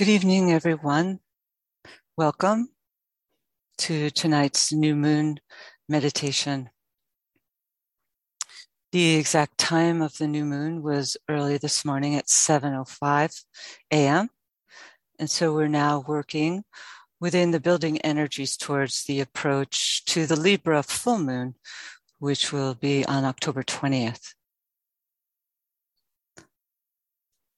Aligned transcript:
Good 0.00 0.08
evening, 0.08 0.50
everyone. 0.50 1.20
Welcome 2.16 2.70
to 3.76 4.08
tonight's 4.08 4.72
new 4.72 4.96
moon 4.96 5.40
meditation. 5.90 6.70
The 8.92 9.16
exact 9.16 9.58
time 9.58 10.00
of 10.00 10.16
the 10.16 10.26
new 10.26 10.46
moon 10.46 10.82
was 10.82 11.18
early 11.28 11.58
this 11.58 11.84
morning 11.84 12.14
at 12.14 12.28
7:05 12.28 13.44
a.m. 13.90 14.30
And 15.18 15.30
so 15.30 15.52
we're 15.52 15.68
now 15.68 16.02
working 16.08 16.64
within 17.20 17.50
the 17.50 17.60
building 17.60 18.00
energies 18.00 18.56
towards 18.56 19.04
the 19.04 19.20
approach 19.20 20.02
to 20.06 20.24
the 20.24 20.40
Libra 20.40 20.82
full 20.82 21.18
moon, 21.18 21.56
which 22.18 22.54
will 22.54 22.74
be 22.74 23.04
on 23.04 23.26
October 23.26 23.62
20th. 23.62 24.32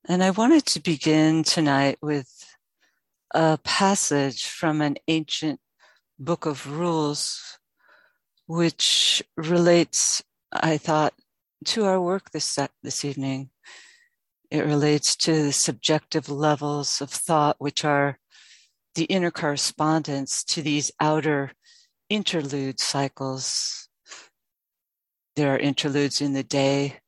And 0.08 0.24
I 0.24 0.30
wanted 0.30 0.66
to 0.66 0.80
begin 0.80 1.44
tonight 1.44 1.98
with 2.02 2.28
a 3.32 3.56
passage 3.62 4.46
from 4.46 4.80
an 4.80 4.96
ancient 5.06 5.60
book 6.18 6.44
of 6.44 6.66
rules, 6.66 7.58
which 8.46 9.22
relates, 9.36 10.20
I 10.52 10.76
thought, 10.76 11.14
to 11.66 11.84
our 11.84 12.00
work 12.00 12.32
this, 12.32 12.58
this 12.82 13.04
evening. 13.04 13.50
It 14.50 14.64
relates 14.64 15.14
to 15.16 15.44
the 15.44 15.52
subjective 15.52 16.28
levels 16.28 17.00
of 17.00 17.08
thought, 17.08 17.60
which 17.60 17.84
are 17.84 18.18
the 18.96 19.04
inner 19.04 19.30
correspondence 19.30 20.42
to 20.44 20.62
these 20.62 20.90
outer 20.98 21.52
interlude 22.10 22.80
cycles. 22.80 23.88
There 25.36 25.54
are 25.54 25.58
interludes 25.58 26.20
in 26.20 26.32
the 26.32 26.42
day, 26.42 26.98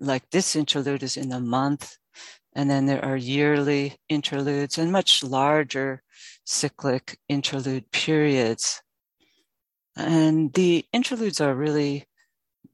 like 0.00 0.30
this 0.30 0.56
interlude 0.56 1.02
is 1.02 1.18
in 1.18 1.28
the 1.28 1.40
month. 1.40 1.98
And 2.56 2.70
then 2.70 2.86
there 2.86 3.04
are 3.04 3.18
yearly 3.18 3.98
interludes 4.08 4.78
and 4.78 4.90
much 4.90 5.22
larger 5.22 6.02
cyclic 6.46 7.18
interlude 7.28 7.90
periods. 7.92 8.80
And 9.94 10.54
the 10.54 10.86
interludes 10.90 11.38
are 11.38 11.54
really, 11.54 12.06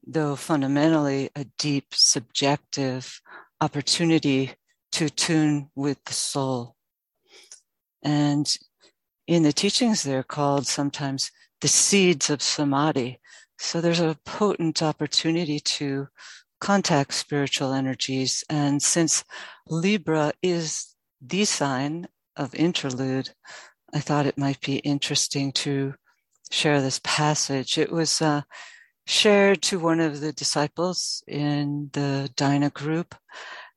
though 0.07 0.37
fundamentally, 0.37 1.31
a 1.35 1.47
deep 1.57 1.87
subjective 1.91 3.19
opportunity 3.59 4.53
to 4.93 5.09
tune 5.09 5.69
with 5.75 6.01
the 6.05 6.13
soul. 6.13 6.77
And 8.01 8.47
in 9.27 9.43
the 9.43 9.51
teachings, 9.51 10.03
they're 10.03 10.23
called 10.23 10.65
sometimes 10.65 11.29
the 11.59 11.67
seeds 11.67 12.29
of 12.29 12.41
samadhi. 12.41 13.19
So 13.59 13.81
there's 13.81 13.99
a 13.99 14.17
potent 14.25 14.81
opportunity 14.81 15.59
to 15.59 16.07
contact 16.63 17.13
spiritual 17.13 17.73
energies. 17.73 18.41
And 18.49 18.81
since 18.81 19.25
Libra 19.67 20.31
is 20.41 20.95
the 21.19 21.43
sign 21.43 22.07
of 22.37 22.55
interlude, 22.55 23.31
I 23.93 23.99
thought 23.99 24.25
it 24.25 24.37
might 24.37 24.61
be 24.61 24.77
interesting 24.77 25.51
to 25.63 25.95
share 26.51 26.81
this 26.81 27.01
passage. 27.03 27.77
It 27.77 27.91
was 27.91 28.21
uh, 28.21 28.43
shared 29.05 29.61
to 29.63 29.77
one 29.77 29.99
of 29.99 30.21
the 30.21 30.31
disciples 30.31 31.21
in 31.27 31.89
the 31.91 32.31
Dina 32.37 32.69
group. 32.69 33.13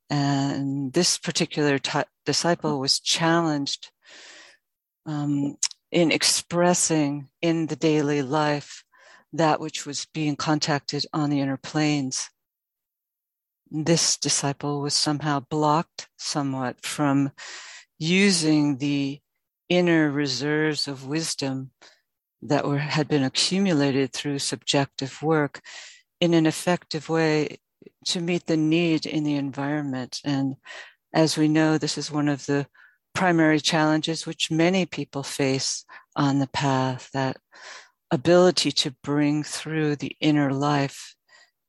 And 0.08 0.92
this 0.92 1.18
particular 1.18 1.80
t- 1.80 2.12
disciple 2.24 2.78
was 2.78 3.00
challenged 3.00 3.90
um, 5.06 5.56
in 5.90 6.12
expressing 6.12 7.30
in 7.42 7.66
the 7.66 7.74
daily 7.74 8.22
life 8.22 8.84
that 9.32 9.58
which 9.58 9.86
was 9.86 10.06
being 10.14 10.36
contacted 10.36 11.04
on 11.12 11.30
the 11.30 11.40
inner 11.40 11.56
planes 11.56 12.30
this 13.70 14.16
disciple 14.16 14.80
was 14.80 14.94
somehow 14.94 15.40
blocked 15.40 16.08
somewhat 16.16 16.84
from 16.84 17.32
using 17.98 18.78
the 18.78 19.20
inner 19.68 20.10
reserves 20.10 20.86
of 20.86 21.06
wisdom 21.06 21.70
that 22.42 22.66
were 22.66 22.78
had 22.78 23.08
been 23.08 23.24
accumulated 23.24 24.12
through 24.12 24.38
subjective 24.38 25.22
work 25.22 25.60
in 26.20 26.34
an 26.34 26.46
effective 26.46 27.08
way 27.08 27.58
to 28.04 28.20
meet 28.20 28.46
the 28.46 28.56
need 28.56 29.06
in 29.06 29.24
the 29.24 29.34
environment. 29.34 30.20
And 30.24 30.56
as 31.12 31.36
we 31.36 31.48
know 31.48 31.78
this 31.78 31.98
is 31.98 32.10
one 32.10 32.28
of 32.28 32.46
the 32.46 32.66
primary 33.14 33.60
challenges 33.60 34.26
which 34.26 34.50
many 34.50 34.86
people 34.86 35.22
face 35.22 35.84
on 36.14 36.38
the 36.38 36.48
path 36.48 37.10
that 37.12 37.38
ability 38.10 38.70
to 38.70 38.94
bring 39.02 39.42
through 39.42 39.96
the 39.96 40.14
inner 40.20 40.52
life 40.52 41.16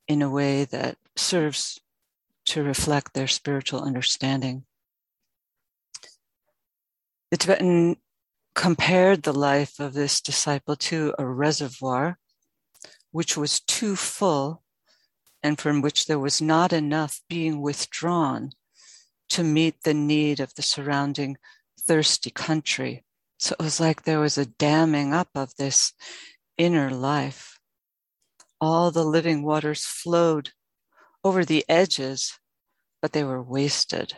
in 0.07 0.21
a 0.21 0.29
way 0.29 0.66
that 0.66 0.97
serves 1.16 1.79
to 2.47 2.63
reflect 2.63 3.13
their 3.13 3.27
spiritual 3.27 3.81
understanding. 3.81 4.65
The 7.29 7.37
Tibetan 7.37 7.97
compared 8.55 9.23
the 9.23 9.33
life 9.33 9.79
of 9.79 9.93
this 9.93 10.21
disciple 10.21 10.75
to 10.75 11.13
a 11.19 11.25
reservoir 11.25 12.17
which 13.11 13.37
was 13.37 13.59
too 13.59 13.95
full 13.95 14.63
and 15.43 15.59
from 15.59 15.81
which 15.81 16.05
there 16.05 16.19
was 16.19 16.41
not 16.41 16.73
enough 16.73 17.21
being 17.29 17.61
withdrawn 17.61 18.51
to 19.29 19.43
meet 19.43 19.83
the 19.83 19.93
need 19.93 20.39
of 20.39 20.53
the 20.55 20.61
surrounding 20.61 21.37
thirsty 21.81 22.29
country. 22.29 23.03
So 23.37 23.55
it 23.59 23.63
was 23.63 23.79
like 23.79 24.03
there 24.03 24.19
was 24.19 24.37
a 24.37 24.45
damming 24.45 25.13
up 25.13 25.29
of 25.35 25.55
this 25.55 25.93
inner 26.57 26.89
life. 26.89 27.59
All 28.59 28.89
the 28.89 29.05
living 29.05 29.43
waters 29.43 29.85
flowed 29.85 30.51
over 31.27 31.43
the 31.43 31.65
edges, 31.67 32.39
but 33.01 33.11
they 33.11 33.23
were 33.23 33.43
wasted. 33.43 34.13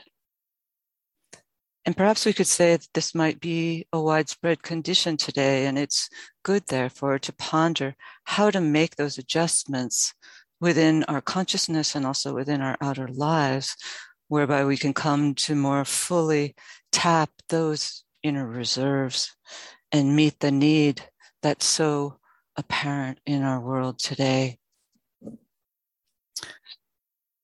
And 1.86 1.97
perhaps 1.97 2.24
we 2.24 2.34
could 2.34 2.47
say 2.47 2.75
that 2.75 2.88
this 2.94 3.16
might 3.16 3.40
be 3.40 3.88
a 3.92 4.00
widespread 4.00 4.62
condition 4.62 5.18
today, 5.18 5.66
and 5.66 5.80
it's 5.80 6.08
good, 6.44 6.64
therefore, 6.68 7.18
to 7.18 7.34
ponder 7.34 7.96
how 8.25 8.52
to 8.52 8.62
make 8.62 8.96
those 8.96 9.18
adjustments 9.18 10.14
within 10.62 11.03
our 11.06 11.22
consciousness 11.22 11.96
and 11.96 12.06
also 12.06 12.36
within 12.36 12.62
our 12.62 12.78
outer 12.80 13.08
lives, 13.08 13.76
whereby 14.28 14.64
we 14.66 14.78
can 14.78 14.94
come 14.94 15.34
to 15.34 15.56
more 15.56 15.86
fully 15.86 16.56
tap 16.91 17.31
those 17.47 18.03
inner 18.22 18.46
reserves 18.46 19.36
and 19.91 20.16
meet 20.16 20.40
the 20.41 20.52
need 20.52 21.02
that's 21.41 21.66
so 21.66 22.20
apparent 22.56 23.20
in 23.26 23.41
our 23.41 23.59
world 23.59 23.97
today. 23.97 24.59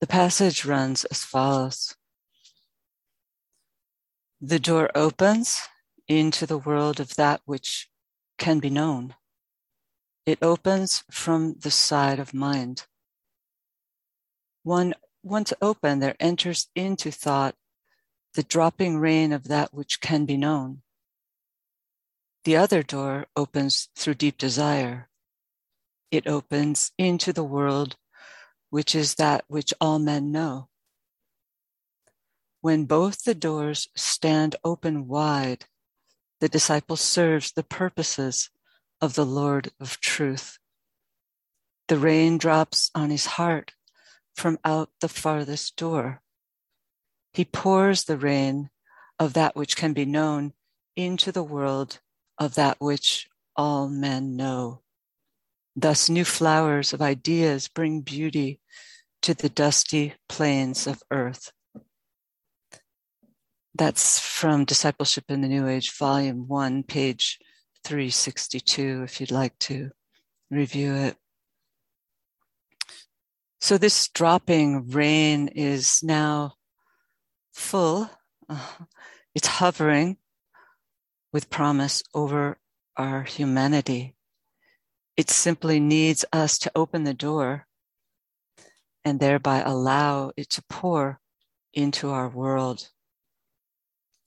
The 0.02 0.08
passage 0.08 0.66
runs 0.66 1.06
as 1.06 1.24
follows 1.24 1.96
The 4.42 4.60
door 4.60 4.92
opens 4.94 5.62
into 6.08 6.46
the 6.46 6.58
world 6.58 7.00
of 7.00 7.16
that 7.16 7.42
which 7.46 7.90
can 8.38 8.60
be 8.60 8.70
known. 8.70 9.16
It 10.26 10.40
opens 10.42 11.04
from 11.10 11.56
the 11.60 11.72
side 11.72 12.20
of 12.20 12.34
mind. 12.34 12.86
One, 14.64 14.94
once 15.24 15.54
open, 15.62 16.00
there 16.00 16.16
enters 16.20 16.68
into 16.76 17.12
thought 17.12 17.56
the 18.34 18.44
dropping 18.44 18.98
rain 18.98 19.32
of 19.32 19.46
that 19.46 19.74
which 19.74 20.02
can 20.02 20.26
be 20.26 20.36
known. 20.36 20.82
The 22.44 22.58
other 22.58 22.84
door 22.84 23.28
opens 23.36 23.90
through 23.96 24.16
deep 24.16 24.38
desire. 24.38 25.10
It 26.12 26.28
opens 26.28 26.92
into 26.98 27.32
the 27.32 27.44
world 27.44 27.96
which 28.70 28.96
is 28.96 29.16
that 29.16 29.44
which 29.48 29.74
all 29.80 30.00
men 30.00 30.32
know. 30.32 30.70
When 32.62 32.86
both 32.86 33.24
the 33.24 33.36
doors 33.36 33.90
stand 33.96 34.56
open 34.64 35.08
wide, 35.08 35.66
the 36.40 36.50
disciple 36.50 36.98
serves 36.98 37.52
the 37.52 37.64
purposes 37.64 38.50
of 39.00 39.14
the 39.14 39.26
Lord 39.26 39.72
of 39.80 40.00
truth. 40.00 40.58
The 41.88 42.00
rain 42.00 42.38
drops 42.38 42.90
on 42.96 43.12
his 43.12 43.26
heart 43.26 43.74
from 44.34 44.58
out 44.66 44.90
the 45.00 45.08
farthest 45.08 45.76
door. 45.76 46.22
He 47.34 47.46
pours 47.46 48.06
the 48.06 48.18
rain 48.18 48.70
of 49.20 49.34
that 49.34 49.56
which 49.56 49.78
can 49.78 49.94
be 49.94 50.06
known 50.06 50.54
into 50.96 51.32
the 51.32 51.44
world 51.44 52.00
of 52.38 52.56
that 52.56 52.78
which 52.80 53.30
all 53.56 53.88
men 53.88 54.36
know. 54.36 54.82
Thus, 55.76 56.10
new 56.10 56.24
flowers 56.24 56.94
of 56.94 57.02
ideas 57.02 57.68
bring 57.68 58.02
beauty 58.02 58.60
to 59.22 59.34
the 59.34 59.50
dusty 59.50 60.14
plains 60.30 60.88
of 60.88 61.04
earth. 61.12 61.52
That's 63.74 64.20
from 64.20 64.64
Discipleship 64.64 65.26
in 65.28 65.42
the 65.42 65.50
New 65.50 65.68
Age, 65.68 65.98
Volume 65.98 66.48
1, 66.48 66.84
page 66.84 67.40
362, 67.84 69.04
if 69.04 69.20
you'd 69.20 69.32
like 69.32 69.58
to 69.60 69.92
review 70.50 70.94
it. 70.94 71.18
So, 73.60 73.78
this 73.78 74.08
dropping 74.08 74.92
rain 74.92 75.50
is 75.50 76.02
now 76.02 76.54
full, 77.54 78.10
it's 79.36 79.48
hovering 79.48 80.18
with 81.34 81.50
promise 81.50 82.02
over 82.14 82.60
our 82.96 83.24
humanity. 83.24 84.16
It 85.18 85.30
simply 85.30 85.80
needs 85.80 86.26
us 86.34 86.58
to 86.60 86.72
open 86.76 87.04
the 87.04 87.14
door 87.14 87.68
and 89.04 89.20
thereby 89.20 89.62
allow 89.62 90.32
it 90.36 90.50
to 90.52 90.64
pour 90.70 91.20
into 91.74 92.10
our 92.10 92.30
world. 92.30 92.90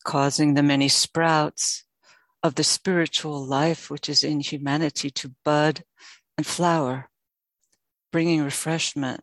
causing 0.05 0.55
the 0.55 0.63
many 0.63 0.89
sprouts 0.89 1.85
of 2.43 2.55
the 2.55 2.65
spiritual 2.65 3.45
life 3.45 3.91
which 3.91 4.09
is 4.09 4.25
in 4.25 4.41
humanity 4.41 5.11
to 5.11 5.35
bud 5.45 5.85
and 6.37 6.47
flower, 6.47 7.11
bringing 8.11 8.43
refreshment 8.43 9.21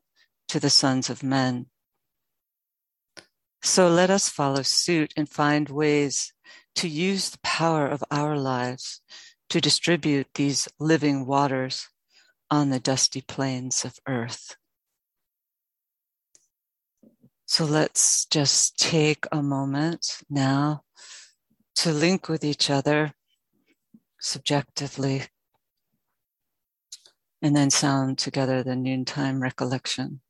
to 0.47 0.59
the 0.59 0.69
sons 0.69 1.09
of 1.09 1.23
men. 1.23 1.65
So 3.63 3.89
let 3.89 4.11
us 4.11 4.29
follow 4.29 4.61
suit 4.61 5.11
and 5.17 5.27
find 5.27 5.69
ways 5.69 6.33
to 6.75 6.87
use 6.87 7.31
the 7.31 7.39
power 7.41 7.87
of 7.87 8.03
our 8.11 8.37
lives 8.37 9.01
to 9.49 9.61
distribute 9.61 10.27
these 10.35 10.67
living 10.79 11.25
waters 11.25 11.87
on 12.49 12.69
the 12.69 12.79
dusty 12.79 13.21
plains 13.21 13.85
of 13.85 13.99
earth. 14.07 14.55
So 17.45 17.65
let's 17.65 18.25
just 18.25 18.77
take 18.77 19.25
a 19.31 19.43
moment 19.43 20.17
now 20.29 20.83
to 21.75 21.91
link 21.91 22.27
with 22.27 22.43
each 22.43 22.69
other 22.69 23.13
subjectively 24.19 25.23
and 27.41 27.55
then 27.55 27.69
sound 27.69 28.17
together 28.17 28.63
the 28.63 28.75
noontime 28.75 29.41
recollection. 29.41 30.21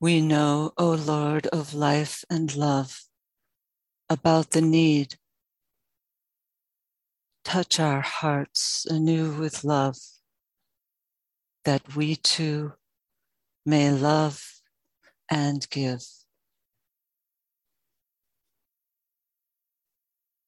We 0.00 0.20
know, 0.20 0.72
O 0.78 0.90
Lord 0.92 1.48
of 1.48 1.74
life 1.74 2.24
and 2.30 2.54
love, 2.54 3.02
about 4.08 4.50
the 4.52 4.60
need. 4.60 5.16
Touch 7.42 7.80
our 7.80 8.00
hearts 8.00 8.86
anew 8.88 9.32
with 9.32 9.64
love, 9.64 9.96
that 11.64 11.96
we 11.96 12.14
too 12.14 12.74
may 13.66 13.90
love 13.90 14.60
and 15.28 15.68
give. 15.68 16.04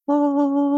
Oh. 0.07 0.70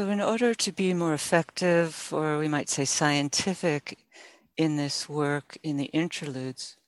So, 0.00 0.08
in 0.08 0.22
order 0.22 0.54
to 0.54 0.72
be 0.72 0.94
more 0.94 1.12
effective, 1.12 2.08
or 2.10 2.38
we 2.38 2.48
might 2.48 2.70
say 2.70 2.86
scientific, 2.86 3.98
in 4.56 4.76
this 4.76 5.10
work, 5.10 5.58
in 5.62 5.76
the 5.76 5.92
interludes, 5.92 6.78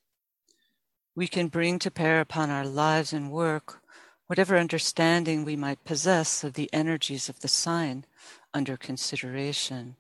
we 1.15 1.29
can 1.29 1.49
bring 1.49 1.79
to 1.81 1.91
bear 1.91 2.23
upon 2.23 2.49
our 2.49 2.65
lives 2.65 3.13
and 3.13 3.31
work 3.31 3.83
whatever 4.29 4.57
understanding 4.57 5.45
we 5.45 5.57
might 5.57 5.85
possess 5.85 6.43
of 6.43 6.55
the 6.55 6.73
energies 6.73 7.29
of 7.29 7.41
the 7.41 7.49
sign 7.49 8.07
under 8.55 8.79
consideration, 8.79 9.97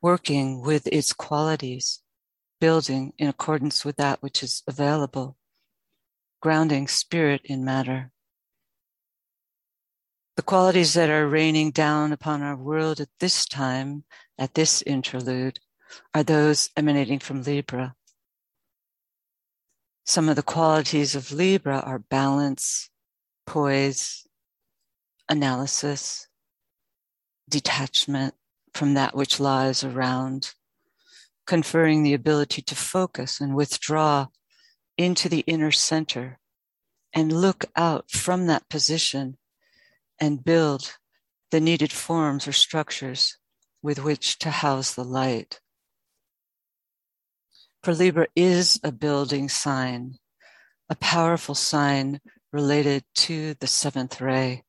working 0.00 0.62
with 0.62 0.86
its 0.86 1.12
qualities, 1.12 2.00
building 2.58 3.12
in 3.18 3.28
accordance 3.28 3.84
with 3.84 3.96
that 3.96 4.22
which 4.22 4.42
is 4.42 4.62
available, 4.66 5.36
grounding 6.40 6.88
spirit 6.88 7.42
in 7.44 7.62
matter. 7.62 8.10
The 10.36 10.42
qualities 10.42 10.92
that 10.92 11.08
are 11.08 11.26
raining 11.26 11.70
down 11.70 12.12
upon 12.12 12.42
our 12.42 12.56
world 12.56 13.00
at 13.00 13.08
this 13.20 13.46
time, 13.46 14.04
at 14.38 14.52
this 14.52 14.82
interlude, 14.82 15.60
are 16.14 16.22
those 16.22 16.68
emanating 16.76 17.20
from 17.20 17.42
Libra. 17.42 17.94
Some 20.04 20.28
of 20.28 20.36
the 20.36 20.42
qualities 20.42 21.14
of 21.14 21.32
Libra 21.32 21.80
are 21.80 21.98
balance, 21.98 22.90
poise, 23.46 24.26
analysis, 25.26 26.28
detachment 27.48 28.34
from 28.74 28.92
that 28.92 29.16
which 29.16 29.40
lies 29.40 29.82
around, 29.82 30.52
conferring 31.46 32.02
the 32.02 32.12
ability 32.12 32.60
to 32.60 32.74
focus 32.74 33.40
and 33.40 33.54
withdraw 33.54 34.26
into 34.98 35.30
the 35.30 35.44
inner 35.46 35.72
center 35.72 36.38
and 37.14 37.32
look 37.32 37.64
out 37.74 38.10
from 38.10 38.48
that 38.48 38.68
position 38.68 39.38
and 40.20 40.44
build 40.44 40.96
the 41.50 41.60
needed 41.60 41.92
forms 41.92 42.48
or 42.48 42.52
structures 42.52 43.38
with 43.82 44.02
which 44.02 44.38
to 44.40 44.50
house 44.50 44.94
the 44.94 45.04
light. 45.04 45.60
For 47.82 47.94
Libra 47.94 48.26
is 48.34 48.80
a 48.82 48.90
building 48.90 49.48
sign, 49.48 50.16
a 50.88 50.96
powerful 50.96 51.54
sign 51.54 52.20
related 52.52 53.04
to 53.14 53.54
the 53.54 53.66
seventh 53.66 54.20
ray. 54.20 54.64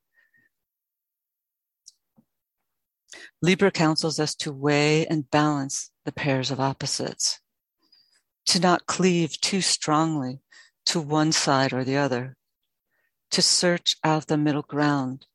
Libra 3.42 3.72
counsels 3.72 4.20
us 4.20 4.36
to 4.36 4.52
weigh 4.52 5.06
and 5.08 5.30
balance 5.32 5.92
the 6.06 6.12
pairs 6.12 6.52
of 6.52 6.60
opposites, 6.60 7.40
to 8.46 8.60
not 8.60 8.86
cleave 8.86 9.40
too 9.42 9.62
strongly 9.62 10.42
to 10.86 11.00
one 11.00 11.32
side 11.32 11.74
or 11.74 11.84
the 11.84 11.98
other, 11.98 12.36
to 13.32 13.42
search 13.42 13.98
out 14.04 14.28
the 14.28 14.38
middle 14.38 14.62
ground 14.62 15.26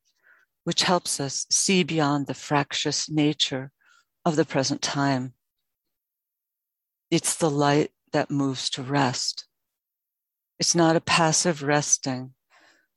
which 0.64 0.82
helps 0.82 1.18
us 1.20 1.46
see 1.50 1.82
beyond 1.82 2.26
the 2.26 2.34
fractious 2.34 3.10
nature 3.10 3.72
of 4.24 4.36
the 4.36 4.44
present 4.44 4.80
time. 4.82 5.34
It's 7.10 7.36
the 7.36 7.50
light 7.50 7.90
that 8.12 8.30
moves 8.30 8.70
to 8.70 8.82
rest. 8.82 9.46
It's 10.58 10.74
not 10.74 10.96
a 10.96 11.00
passive 11.00 11.62
resting, 11.62 12.34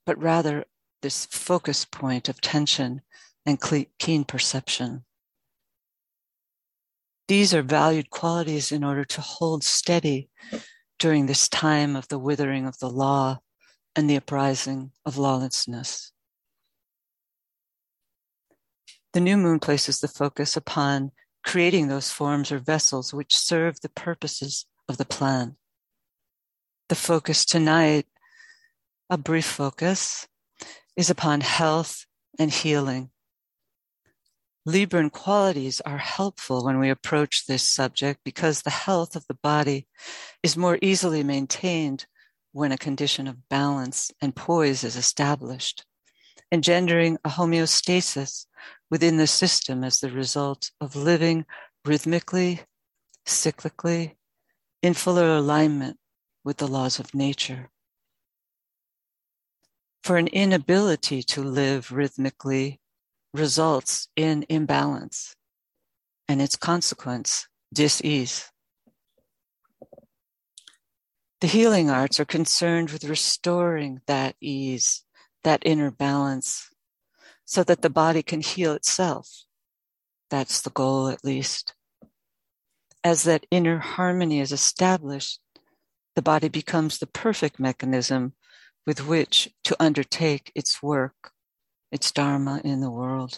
but 0.05 0.21
rather 0.21 0.65
this 1.01 1.25
focus 1.25 1.85
point 1.85 2.29
of 2.29 2.41
tension 2.41 3.01
and 3.45 3.59
keen 3.99 4.23
perception. 4.23 5.05
These 7.27 7.53
are 7.53 7.63
valued 7.63 8.11
qualities 8.11 8.71
in 8.71 8.83
order 8.83 9.03
to 9.03 9.21
hold 9.21 9.63
steady 9.63 10.29
during 10.99 11.25
this 11.25 11.49
time 11.49 11.95
of 11.95 12.07
the 12.07 12.19
withering 12.19 12.67
of 12.67 12.77
the 12.77 12.89
law 12.89 13.39
and 13.95 14.09
the 14.09 14.17
uprising 14.17 14.91
of 15.05 15.17
lawlessness. 15.17 16.11
The 19.15 19.21
new 19.21 19.37
moon 19.37 19.61
places 19.61 20.01
the 20.01 20.09
focus 20.09 20.57
upon 20.57 21.13
creating 21.41 21.87
those 21.87 22.11
forms 22.11 22.51
or 22.51 22.59
vessels 22.59 23.13
which 23.13 23.33
serve 23.37 23.79
the 23.79 23.87
purposes 23.87 24.65
of 24.89 24.97
the 24.97 25.05
plan. 25.05 25.55
The 26.89 26.95
focus 26.95 27.45
tonight, 27.45 28.07
a 29.09 29.17
brief 29.17 29.45
focus, 29.45 30.27
is 30.97 31.09
upon 31.09 31.39
health 31.39 32.05
and 32.37 32.51
healing. 32.51 33.09
Libran 34.67 35.09
qualities 35.09 35.79
are 35.85 35.97
helpful 35.97 36.65
when 36.65 36.77
we 36.77 36.89
approach 36.89 37.45
this 37.45 37.63
subject 37.63 38.19
because 38.25 38.63
the 38.63 38.69
health 38.69 39.15
of 39.15 39.25
the 39.29 39.39
body 39.41 39.87
is 40.43 40.57
more 40.57 40.77
easily 40.81 41.23
maintained 41.23 42.05
when 42.51 42.73
a 42.73 42.77
condition 42.77 43.29
of 43.29 43.47
balance 43.47 44.11
and 44.19 44.35
poise 44.35 44.83
is 44.83 44.97
established, 44.97 45.85
engendering 46.55 47.17
a 47.25 47.29
homeostasis 47.29 48.45
within 48.89 49.17
the 49.17 49.27
system 49.27 49.83
as 49.83 49.99
the 49.99 50.09
result 50.09 50.71
of 50.79 50.95
living 50.95 51.45
rhythmically, 51.83 52.61
cyclically, 53.25 54.15
in 54.81 54.93
fuller 54.93 55.29
alignment 55.35 55.97
with 56.45 56.57
the 56.57 56.67
laws 56.67 56.97
of 56.97 57.13
nature. 57.13 57.69
For 60.01 60.15
an 60.17 60.27
inability 60.27 61.23
to 61.23 61.43
live 61.43 61.91
rhythmically 61.91 62.79
results 63.33 64.07
in 64.15 64.45
imbalance 64.47 65.35
and 66.29 66.41
its 66.41 66.55
consequence, 66.55 67.47
dis-ease. 67.73 68.49
The 71.41 71.47
healing 71.47 71.89
arts 71.89 72.19
are 72.19 72.25
concerned 72.25 72.91
with 72.91 73.03
restoring 73.03 74.01
that 74.07 74.35
ease, 74.39 75.04
that 75.45 75.63
inner 75.65 75.89
balance, 75.89 76.69
so 77.45 77.63
that 77.63 77.81
the 77.81 77.89
body 77.89 78.21
can 78.21 78.41
heal 78.41 78.73
itself. 78.73 79.45
That's 80.29 80.61
the 80.61 80.71
goal, 80.71 81.07
at 81.07 81.23
least. 81.23 81.73
as 83.05 83.21
that 83.21 83.45
inner 83.51 83.77
harmony 83.77 84.39
is 84.39 84.51
established, 84.51 85.39
the 86.15 86.23
body 86.23 86.49
becomes 86.49 86.97
the 86.97 87.05
perfect 87.05 87.59
mechanism 87.59 88.33
with 88.87 89.05
which 89.05 89.47
to 89.63 89.75
undertake 89.79 90.51
its 90.55 90.81
work, 90.81 91.31
its 91.91 92.11
dharma 92.11 92.61
in 92.63 92.81
the 92.81 92.89
world. 92.89 93.37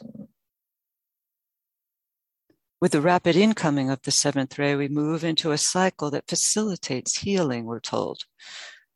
With 2.79 2.93
the 2.93 3.01
rapid 3.01 3.35
incoming 3.35 3.89
of 3.89 4.01
the 4.03 4.11
seventh 4.11 4.57
ray, 4.57 4.73
we 4.77 4.87
move 4.87 5.25
into 5.25 5.51
a 5.51 5.57
cycle 5.57 6.09
that 6.11 6.29
facilitates 6.29 7.17
healing, 7.17 7.65
we're 7.65 7.81
told, 7.81 8.21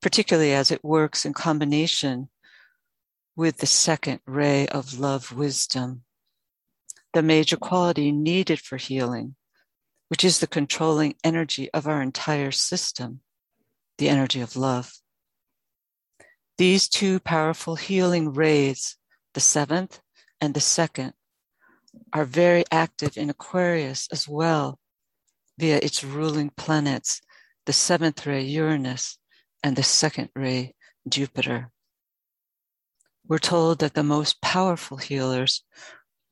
particularly 0.01 0.53
as 0.53 0.72
it 0.72 0.86
works 0.86 1.25
in 1.25 1.34
combination 1.34 2.30
with 3.42 3.58
the 3.58 3.66
second 3.66 4.20
ray 4.28 4.68
of 4.68 5.00
love 5.00 5.32
wisdom, 5.32 6.04
the 7.14 7.24
major 7.24 7.58
quality 7.58 8.12
needed 8.12 8.60
for 8.60 8.78
healing, 8.78 9.36
which 10.10 10.24
is 10.24 10.38
the 10.38 10.46
controlling 10.46 11.16
energy 11.24 11.68
of 11.74 11.88
our 11.88 12.04
entire 12.04 12.52
system, 12.52 13.20
the 13.98 14.08
energy 14.08 14.42
of 14.42 14.56
love. 14.56 14.94
These 16.60 16.88
two 16.88 17.20
powerful 17.20 17.76
healing 17.76 18.32
rays, 18.32 18.96
the 19.34 19.40
seventh 19.40 20.00
and 20.40 20.54
the 20.54 20.62
second, 20.62 21.14
are 22.14 22.26
very 22.26 22.64
active 22.70 23.18
in 23.18 23.32
Aquarius 23.32 24.08
as 24.12 24.28
well 24.28 24.78
via 25.58 25.80
its 25.82 26.04
ruling 26.04 26.52
planets, 26.52 27.22
the 27.66 27.74
seventh 27.74 28.28
ray 28.28 28.44
Uranus 28.44 29.18
and 29.64 29.76
the 29.76 29.82
second 29.82 30.30
ray 30.36 30.76
Jupiter. 31.10 31.72
We're 33.28 33.40
told 33.40 33.80
that 33.80 33.94
the 33.94 34.04
most 34.04 34.42
powerful 34.42 34.98
healers 34.98 35.63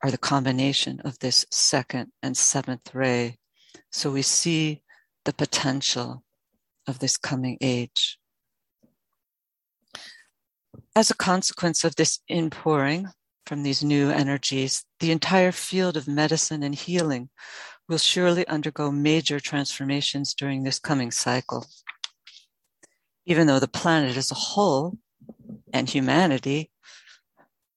are 0.04 0.12
the 0.12 0.18
combination 0.18 1.00
of 1.02 1.20
this 1.20 1.46
second 1.52 2.12
and 2.22 2.36
seventh 2.36 2.94
ray. 2.94 3.38
So 3.92 4.12
we 4.12 4.22
see 4.22 4.82
the 5.26 5.34
potential 5.34 6.24
of 6.88 7.00
this 7.00 7.18
coming 7.18 7.58
age. 7.62 8.18
As 10.96 11.10
a 11.10 11.16
consequence 11.16 11.84
of 11.84 11.96
this 11.96 12.20
inpouring 12.28 13.08
from 13.46 13.64
these 13.64 13.84
new 13.84 14.10
energies, 14.10 14.84
the 15.00 15.12
entire 15.12 15.52
field 15.52 15.96
of 15.96 16.08
medicine 16.08 16.64
and 16.64 16.76
healing 16.76 17.30
will 17.88 17.98
surely 17.98 18.48
undergo 18.48 18.92
major 18.92 19.40
transformations 19.40 20.34
during 20.34 20.64
this 20.64 20.80
coming 20.80 21.12
cycle. 21.12 21.66
Even 23.26 23.48
though 23.48 23.60
the 23.60 23.68
planet 23.68 24.18
as 24.18 24.32
a 24.32 24.36
whole 24.36 24.98
and 25.74 25.90
humanity 25.90 26.72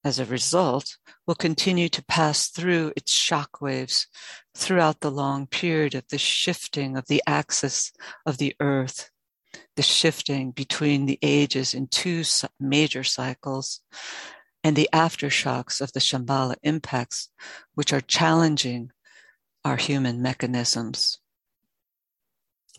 as 0.03 0.19
a 0.19 0.25
result, 0.25 0.97
will 1.25 1.35
continue 1.35 1.87
to 1.89 2.03
pass 2.05 2.47
through 2.47 2.91
its 2.95 3.13
shock 3.13 3.61
waves 3.61 4.07
throughout 4.55 4.99
the 4.99 5.11
long 5.11 5.47
period 5.47 5.95
of 5.95 6.07
the 6.09 6.17
shifting 6.17 6.97
of 6.97 7.07
the 7.07 7.23
axis 7.25 7.91
of 8.25 8.37
the 8.37 8.55
earth, 8.59 9.09
the 9.75 9.83
shifting 9.83 10.51
between 10.51 11.05
the 11.05 11.19
ages 11.21 11.73
in 11.73 11.87
two 11.87 12.23
major 12.59 13.03
cycles, 13.03 13.81
and 14.63 14.75
the 14.75 14.89
aftershocks 14.93 15.81
of 15.81 15.91
the 15.93 15.99
Shambhala 15.99 16.55
impacts, 16.63 17.29
which 17.75 17.93
are 17.93 18.01
challenging 18.01 18.91
our 19.65 19.77
human 19.77 20.21
mechanisms. 20.21 21.19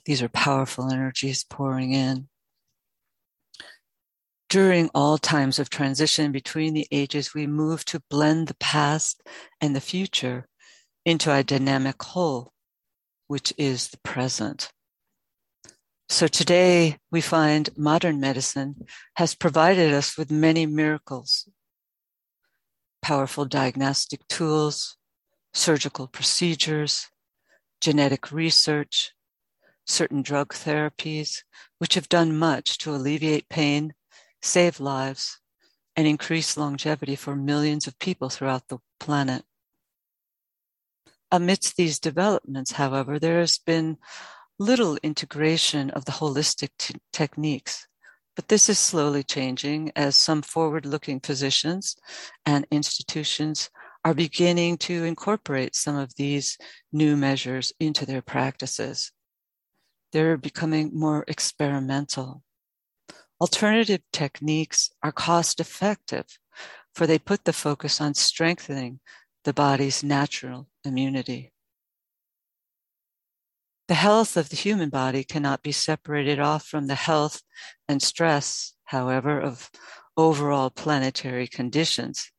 These 0.05 0.23
are 0.23 0.29
powerful 0.29 0.93
energies 0.93 1.45
pouring 1.45 1.93
in 1.93 2.29
during 4.55 4.89
all 4.95 5.19
times 5.19 5.59
of 5.59 5.69
transition 5.69 6.31
between 6.31 6.75
the 6.75 6.87
ages, 6.93 7.35
we 7.35 7.45
move 7.45 7.85
to 7.85 8.01
blend 8.09 8.47
the 8.47 8.57
past 8.61 9.21
and 9.61 9.75
the 9.75 9.81
future 9.81 10.47
into 11.05 11.35
a 11.35 11.43
dynamic 11.43 12.01
whole, 12.01 12.53
which 13.27 13.53
is 13.59 13.89
the 13.89 13.99
present. 14.05 14.71
So 16.09 16.29
today 16.29 16.99
we 17.11 17.21
find 17.21 17.69
modern 17.77 18.21
medicine 18.21 18.87
has 19.17 19.35
provided 19.35 19.93
us 19.93 20.17
with 20.17 20.31
many 20.31 20.67
miracles, 20.67 21.49
powerful 23.03 23.47
diagnostic 23.47 24.21
tools, 24.29 24.97
surgical 25.53 26.07
procedures, 26.07 27.09
genetic 27.81 28.31
research, 28.31 29.15
certain 29.85 30.23
drug 30.23 30.55
therapies, 30.55 31.43
which 31.79 31.95
have 31.95 32.09
done 32.09 32.39
much 32.39 32.79
to 32.79 32.95
alleviate 32.95 33.49
pain 33.49 33.95
save 34.45 34.79
lives, 34.79 35.41
and 35.97 36.07
increase 36.07 36.57
longevity 36.57 37.17
for 37.17 37.37
millions 37.37 37.87
of 37.87 37.99
people 37.99 38.29
throughout 38.29 38.69
the 38.69 38.79
planet. 39.01 39.45
Amidst 41.31 41.77
these 41.77 41.99
developments, 41.99 42.73
however, 42.73 43.19
there 43.19 43.41
has 43.41 43.59
been 43.59 43.97
little 44.59 44.97
integration 45.03 45.91
of 45.91 46.05
the 46.05 46.13
holistic 46.13 46.71
t- 46.79 46.95
techniques, 47.13 47.87
but 48.37 48.49
this 48.49 48.69
is 48.69 48.79
slowly 48.79 49.23
changing 49.23 49.93
as 49.97 50.17
some 50.17 50.43
forward 50.43 50.85
looking 50.87 51.21
physicians 51.21 51.97
and 52.45 52.67
institutions 52.71 53.71
are 54.05 54.15
beginning 54.15 54.77
to 54.77 55.05
incorporate 55.05 55.75
some 55.75 55.97
of 55.97 56.15
these 56.17 56.59
new 56.93 57.17
measures 57.17 57.73
into 57.81 58.05
their 58.05 58.23
practices. 58.23 59.13
They're 60.13 60.37
becoming 60.37 60.91
more 60.93 61.25
experimental. 61.27 62.43
Alternative 63.41 64.01
techniques 64.13 64.91
are 65.03 65.13
cost 65.13 65.61
effective, 65.61 66.27
for 66.95 67.07
they 67.07 67.19
put 67.19 67.45
the 67.45 67.53
focus 67.53 68.01
on 68.01 68.15
strengthening 68.15 69.01
the 69.45 69.53
body's 69.53 70.05
natural 70.05 70.69
immunity. 70.85 71.53
The 73.89 73.95
health 73.95 74.37
of 74.37 74.49
the 74.49 74.57
human 74.57 74.89
body 74.89 75.25
cannot 75.25 75.63
be 75.63 75.73
separated 75.73 76.39
off 76.39 76.65
from 76.65 76.87
the 76.87 76.95
health 76.95 77.43
and 77.87 78.01
stress, 78.01 78.75
however, 78.85 79.39
of 79.39 79.71
overall 80.17 80.71
planetary 80.71 81.47
conditions. 81.47 82.31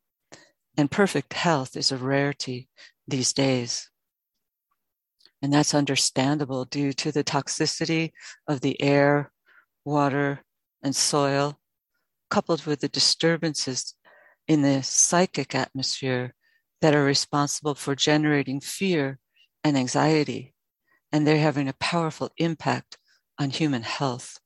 And 0.76 0.90
perfect 0.90 1.34
health 1.34 1.76
is 1.76 1.92
a 1.92 1.96
rarity 1.96 2.68
these 3.06 3.32
days. 3.32 3.90
And 5.40 5.52
that's 5.52 5.74
understandable 5.74 6.64
due 6.64 6.92
to 6.94 7.12
the 7.12 7.22
toxicity 7.22 8.12
of 8.48 8.60
the 8.60 8.82
air, 8.82 9.30
water, 9.84 10.42
and 10.86 10.94
soil, 10.94 11.58
coupled 12.30 12.64
with 12.64 12.80
the 12.80 12.88
disturbances 12.88 13.96
in 14.46 14.62
the 14.62 14.82
psychic 14.82 15.52
atmosphere 15.52 16.32
that 16.80 16.94
are 16.94 17.02
responsible 17.02 17.74
for 17.74 17.96
generating 17.96 18.60
fear 18.60 19.18
and 19.64 19.76
anxiety, 19.76 20.54
and 21.10 21.26
they're 21.26 21.38
having 21.38 21.68
a 21.68 21.74
powerful 21.80 22.30
impact 22.36 22.98
on 23.36 23.50
human 23.50 23.82
health. 23.82 24.38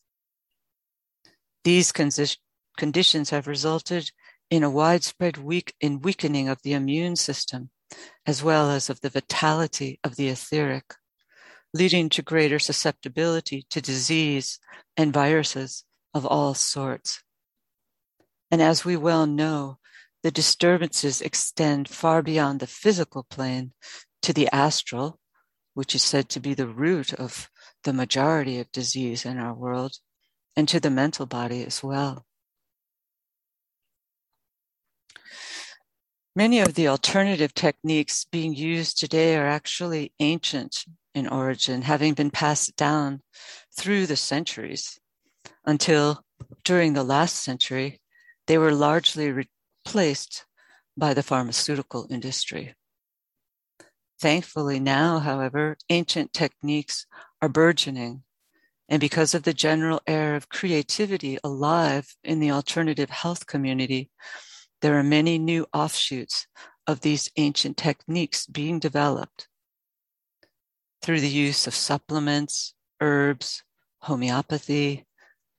These 1.62 1.92
conditions 1.92 3.28
have 3.28 3.46
resulted 3.46 4.10
in 4.48 4.64
a 4.64 4.70
widespread 4.70 5.36
weak 5.36 5.74
in 5.78 6.00
weakening 6.00 6.48
of 6.48 6.62
the 6.62 6.72
immune 6.72 7.16
system, 7.16 7.68
as 8.24 8.42
well 8.42 8.70
as 8.70 8.88
of 8.88 9.02
the 9.02 9.10
vitality 9.10 10.00
of 10.02 10.16
the 10.16 10.28
etheric, 10.28 10.94
leading 11.74 12.08
to 12.08 12.22
greater 12.22 12.58
susceptibility 12.58 13.66
to 13.68 13.82
disease 13.82 14.58
and 14.96 15.12
viruses 15.12 15.84
of 16.14 16.26
all 16.26 16.54
sorts. 16.54 17.22
And 18.50 18.60
as 18.60 18.84
we 18.84 18.96
well 18.96 19.26
know, 19.26 19.78
the 20.22 20.30
disturbances 20.30 21.20
extend 21.20 21.88
far 21.88 22.22
beyond 22.22 22.60
the 22.60 22.66
physical 22.66 23.24
plane 23.24 23.72
to 24.22 24.32
the 24.32 24.48
astral, 24.52 25.18
which 25.74 25.94
is 25.94 26.02
said 26.02 26.28
to 26.30 26.40
be 26.40 26.52
the 26.54 26.66
root 26.66 27.14
of 27.14 27.48
the 27.84 27.92
majority 27.92 28.58
of 28.58 28.70
disease 28.72 29.24
in 29.24 29.38
our 29.38 29.54
world, 29.54 29.96
and 30.56 30.68
to 30.68 30.80
the 30.80 30.90
mental 30.90 31.26
body 31.26 31.64
as 31.64 31.82
well. 31.82 32.26
Many 36.36 36.60
of 36.60 36.74
the 36.74 36.88
alternative 36.88 37.54
techniques 37.54 38.24
being 38.30 38.54
used 38.54 38.98
today 38.98 39.36
are 39.36 39.46
actually 39.46 40.12
ancient 40.20 40.84
in 41.14 41.26
origin, 41.26 41.82
having 41.82 42.14
been 42.14 42.30
passed 42.30 42.76
down 42.76 43.22
through 43.76 44.06
the 44.06 44.16
centuries 44.16 44.99
until 45.70 46.24
during 46.64 46.92
the 46.92 47.04
last 47.04 47.36
century, 47.36 48.00
they 48.48 48.58
were 48.58 48.72
largely 48.74 49.30
replaced 49.30 50.44
by 50.96 51.14
the 51.14 51.22
pharmaceutical 51.22 52.08
industry. 52.10 52.74
Thankfully, 54.20 54.80
now, 54.80 55.20
however, 55.20 55.76
ancient 55.88 56.32
techniques 56.32 57.06
are 57.40 57.48
burgeoning. 57.48 58.24
And 58.88 59.00
because 59.00 59.32
of 59.32 59.44
the 59.44 59.54
general 59.54 60.00
air 60.08 60.34
of 60.34 60.48
creativity 60.48 61.38
alive 61.44 62.16
in 62.24 62.40
the 62.40 62.50
alternative 62.50 63.08
health 63.08 63.46
community, 63.46 64.10
there 64.82 64.98
are 64.98 65.04
many 65.04 65.38
new 65.38 65.66
offshoots 65.72 66.48
of 66.88 67.00
these 67.00 67.30
ancient 67.36 67.76
techniques 67.76 68.46
being 68.46 68.80
developed 68.80 69.46
through 71.00 71.20
the 71.20 71.28
use 71.28 71.68
of 71.68 71.74
supplements, 71.74 72.74
herbs, 73.00 73.62
homeopathy, 74.00 75.06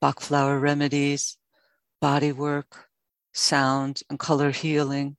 Bach 0.02 0.20
flower 0.20 0.60
remedies, 0.60 1.38
body 2.02 2.32
work, 2.32 2.90
sound 3.34 4.02
and 4.10 4.20
color 4.20 4.52
healing, 4.52 5.16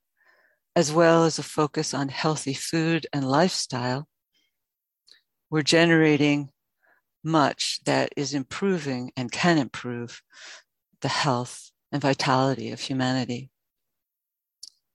as 0.74 0.92
well 0.92 1.24
as 1.24 1.38
a 1.38 1.42
focus 1.42 1.94
on 1.94 2.08
healthy 2.08 2.54
food 2.54 3.06
and 3.12 3.28
lifestyle, 3.28 4.08
we're 5.50 5.62
generating 5.62 6.50
much 7.22 7.80
that 7.84 8.12
is 8.16 8.34
improving 8.34 9.12
and 9.16 9.30
can 9.30 9.58
improve 9.58 10.22
the 11.02 11.08
health 11.08 11.70
and 11.92 12.00
vitality 12.00 12.70
of 12.70 12.80
humanity. 12.80 13.50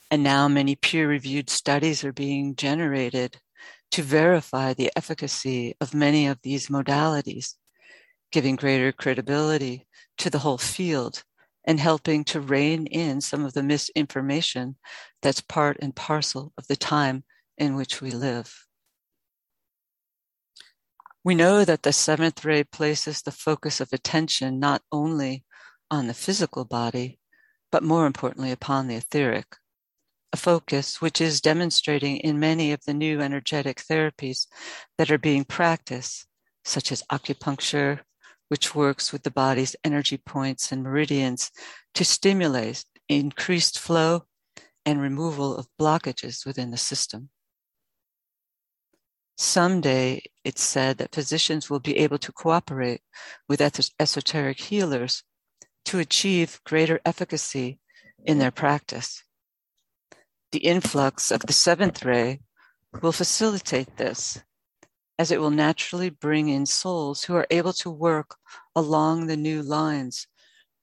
And 0.10 0.24
now 0.24 0.48
many 0.48 0.76
peer 0.76 1.08
reviewed 1.08 1.50
studies 1.50 2.04
are 2.04 2.14
being 2.14 2.56
generated 2.56 3.40
to 3.92 4.02
verify 4.02 4.74
the 4.74 4.92
efficacy 4.96 5.76
of 5.80 5.94
many 5.94 6.28
of 6.28 6.42
these 6.42 6.68
modalities, 6.68 7.56
giving 8.32 8.56
greater 8.56 8.92
credibility 8.92 9.88
to 10.18 10.30
the 10.30 10.40
whole 10.40 10.58
field 10.58 11.24
and 11.66 11.80
helping 11.80 12.24
to 12.24 12.40
rein 12.40 12.86
in 12.88 13.20
some 13.22 13.46
of 13.46 13.54
the 13.54 13.64
misinformation 13.64 14.78
that's 15.22 15.42
part 15.42 15.78
and 15.82 15.96
parcel 15.96 16.54
of 16.58 16.66
the 16.68 16.76
time 16.76 17.24
in 17.58 17.76
which 17.76 18.02
we 18.02 18.12
live. 18.12 18.66
We 21.24 21.36
know 21.36 21.66
that 21.66 21.84
the 21.84 21.92
seventh 21.92 22.46
ray 22.46 22.64
places 22.64 23.22
the 23.22 23.32
focus 23.32 23.82
of 23.82 23.92
attention 23.92 24.60
not 24.60 24.82
only 24.94 25.44
on 25.92 26.08
the 26.08 26.14
physical 26.14 26.64
body, 26.64 27.20
but 27.70 27.84
more 27.84 28.06
importantly 28.06 28.52
upon 28.52 28.88
the 28.88 28.96
etheric, 28.96 29.58
a 30.32 30.38
focus 30.38 31.02
which 31.02 31.20
is 31.20 31.42
demonstrating 31.42 32.18
in 32.18 32.40
many 32.40 32.72
of 32.72 32.82
the 32.86 32.94
new 32.94 33.20
energetic 33.20 33.82
therapies 33.82 34.48
that 34.98 35.12
are 35.12 35.18
being 35.18 35.44
practiced, 35.44 36.28
such 36.64 36.94
as 36.94 37.04
acupuncture, 37.12 38.00
which 38.50 38.76
works 38.76 39.12
with 39.12 39.24
the 39.24 39.32
body's 39.32 39.76
energy 39.84 40.18
points 40.18 40.72
and 40.72 40.84
meridians 40.84 41.52
to 41.94 42.06
stimulate 42.06 42.86
increased 43.10 43.80
flow 43.80 44.26
and 44.86 45.02
removal 45.02 45.58
of 45.58 45.68
blockages 45.80 46.46
within 46.46 46.72
the 46.72 46.78
system. 46.78 47.30
Someday, 49.38 50.24
it's 50.44 50.64
said 50.64 50.98
that 50.98 51.14
physicians 51.14 51.70
will 51.70 51.80
be 51.80 51.98
able 51.98 52.18
to 52.18 52.32
cooperate 52.32 53.02
with 53.48 53.62
esoteric 54.00 54.60
healers 54.60 55.24
to 55.86 56.00
achieve 56.00 56.60
greater 56.66 57.00
efficacy 57.06 57.80
in 58.26 58.40
their 58.40 58.52
practice. 58.52 59.24
The 60.52 60.60
influx 60.60 61.32
of 61.32 61.42
the 61.42 61.54
seventh 61.54 62.04
ray 62.04 62.40
will 63.02 63.12
facilitate 63.12 63.98
this, 63.98 64.42
as 65.20 65.32
it 65.32 65.40
will 65.40 65.52
naturally 65.52 66.10
bring 66.10 66.50
in 66.50 66.66
souls 66.66 67.24
who 67.24 67.36
are 67.36 67.48
able 67.50 67.74
to 67.74 67.90
work 67.90 68.36
along 68.76 69.28
the 69.28 69.38
new 69.38 69.62
lines 69.62 70.28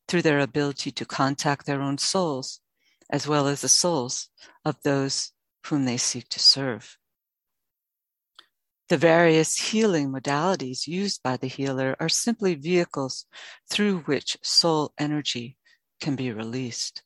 through 0.09 0.23
their 0.23 0.41
ability 0.41 0.91
to 0.91 1.05
contact 1.05 1.67
their 1.67 1.81
own 1.81 1.99
souls, 1.99 2.61
as 3.11 3.27
well 3.27 3.47
as 3.47 3.61
the 3.61 3.69
souls 3.69 4.29
of 4.65 4.77
those 4.83 5.33
whom 5.67 5.85
they 5.85 5.97
seek 5.97 6.29
to 6.29 6.41
serve. 6.41 6.99
The 8.89 8.99
various 8.99 9.71
healing 9.71 10.13
modalities 10.13 10.87
used 10.87 11.23
by 11.23 11.39
the 11.39 11.47
healer 11.47 11.97
are 11.99 12.09
simply 12.09 12.55
vehicles 12.55 13.25
through 13.71 14.01
which 14.01 14.37
soul 14.43 14.93
energy 14.99 15.57
can 16.01 16.17
be 16.17 16.31
released. 16.33 17.03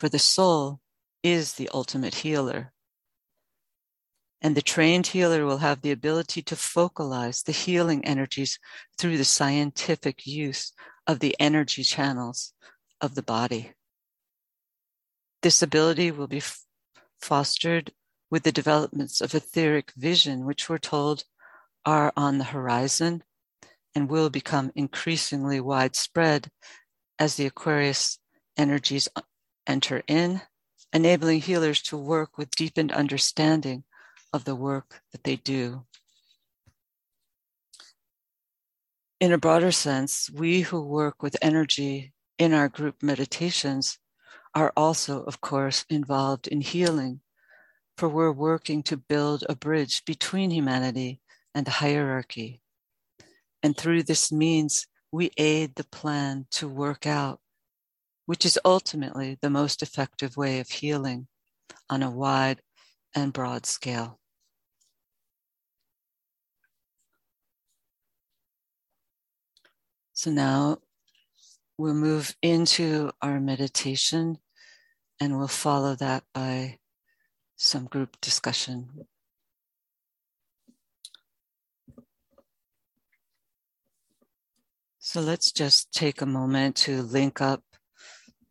For 0.00 0.08
the 0.08 0.18
soul 0.18 0.80
is 1.22 1.54
the 1.54 1.70
ultimate 1.72 2.16
healer. 2.16 2.72
And 4.46 4.56
the 4.56 4.62
trained 4.62 5.08
healer 5.08 5.44
will 5.44 5.58
have 5.58 5.80
the 5.80 5.90
ability 5.90 6.40
to 6.42 6.54
focalize 6.54 7.42
the 7.42 7.50
healing 7.50 8.04
energies 8.04 8.60
through 8.96 9.18
the 9.18 9.24
scientific 9.24 10.24
use 10.24 10.72
of 11.04 11.18
the 11.18 11.34
energy 11.40 11.82
channels 11.82 12.54
of 13.00 13.16
the 13.16 13.24
body. 13.24 13.72
This 15.42 15.62
ability 15.62 16.12
will 16.12 16.28
be 16.28 16.36
f- 16.36 16.64
fostered 17.20 17.90
with 18.30 18.44
the 18.44 18.52
developments 18.52 19.20
of 19.20 19.34
etheric 19.34 19.90
vision, 19.96 20.44
which 20.44 20.68
we're 20.68 20.78
told 20.78 21.24
are 21.84 22.12
on 22.16 22.38
the 22.38 22.44
horizon 22.54 23.24
and 23.96 24.08
will 24.08 24.30
become 24.30 24.70
increasingly 24.76 25.58
widespread 25.58 26.52
as 27.18 27.34
the 27.34 27.46
Aquarius 27.46 28.20
energies 28.56 29.08
uh, 29.16 29.22
enter 29.66 30.04
in, 30.06 30.40
enabling 30.92 31.40
healers 31.40 31.82
to 31.82 31.96
work 31.96 32.38
with 32.38 32.54
deepened 32.54 32.92
understanding 32.92 33.82
of 34.32 34.44
the 34.44 34.54
work 34.54 35.02
that 35.12 35.24
they 35.24 35.36
do. 35.36 35.84
In 39.20 39.32
a 39.32 39.38
broader 39.38 39.72
sense, 39.72 40.30
we 40.30 40.60
who 40.60 40.82
work 40.82 41.22
with 41.22 41.36
energy 41.40 42.12
in 42.38 42.52
our 42.52 42.68
group 42.68 43.02
meditations 43.02 43.98
are 44.54 44.72
also, 44.76 45.22
of 45.22 45.40
course, 45.40 45.84
involved 45.88 46.46
in 46.46 46.60
healing 46.60 47.20
for 47.96 48.08
we're 48.08 48.32
working 48.32 48.82
to 48.82 48.96
build 48.96 49.44
a 49.48 49.56
bridge 49.56 50.04
between 50.04 50.50
humanity 50.50 51.20
and 51.54 51.66
the 51.66 51.70
hierarchy. 51.70 52.60
And 53.62 53.76
through 53.76 54.02
this 54.02 54.30
means, 54.30 54.86
we 55.10 55.30
aid 55.38 55.76
the 55.76 55.84
plan 55.84 56.46
to 56.52 56.68
work 56.68 57.06
out, 57.06 57.40
which 58.26 58.44
is 58.44 58.58
ultimately 58.64 59.38
the 59.40 59.50
most 59.50 59.82
effective 59.82 60.36
way 60.36 60.60
of 60.60 60.68
healing 60.68 61.26
on 61.88 62.02
a 62.02 62.10
wide 62.10 62.60
and 63.16 63.32
broad 63.32 63.66
scale. 63.66 64.20
So 70.12 70.30
now 70.30 70.78
we'll 71.78 71.94
move 71.94 72.36
into 72.42 73.10
our 73.22 73.40
meditation 73.40 74.38
and 75.20 75.38
we'll 75.38 75.48
follow 75.48 75.94
that 75.96 76.24
by 76.34 76.78
some 77.56 77.86
group 77.86 78.20
discussion. 78.20 79.06
So 84.98 85.20
let's 85.20 85.52
just 85.52 85.92
take 85.92 86.20
a 86.20 86.26
moment 86.26 86.76
to 86.76 87.02
link 87.02 87.40
up 87.40 87.62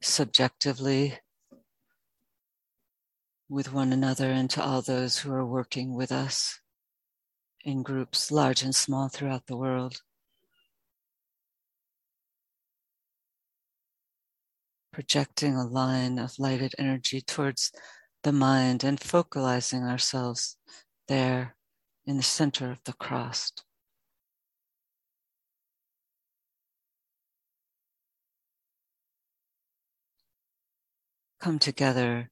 subjectively 0.02 1.20
with 3.48 3.72
one 3.72 3.94
another 3.94 4.32
and 4.32 4.50
to 4.50 4.64
all 4.64 4.82
those 4.82 5.20
who 5.20 5.32
are 5.32 5.46
working 5.46 5.94
with 5.94 6.12
us 6.12 6.60
in 7.64 7.84
groups 7.84 8.32
large 8.32 8.64
and 8.64 8.74
small 8.76 9.08
throughout 9.08 9.46
the 9.48 9.58
world. 9.58 10.02
Projecting 14.92 15.56
a 15.56 15.66
line 15.66 16.18
of 16.18 16.40
lighted 16.40 16.74
energy 16.80 17.22
towards 17.22 17.72
the 18.24 18.32
mind 18.32 18.84
and 18.84 19.00
focalizing 19.00 19.84
ourselves 19.84 20.58
there 21.08 21.56
in 22.06 22.18
the 22.18 22.24
center 22.24 22.72
of 22.72 22.80
the 22.86 22.94
cross. 22.94 23.52
Come 31.40 31.60
together 31.60 32.32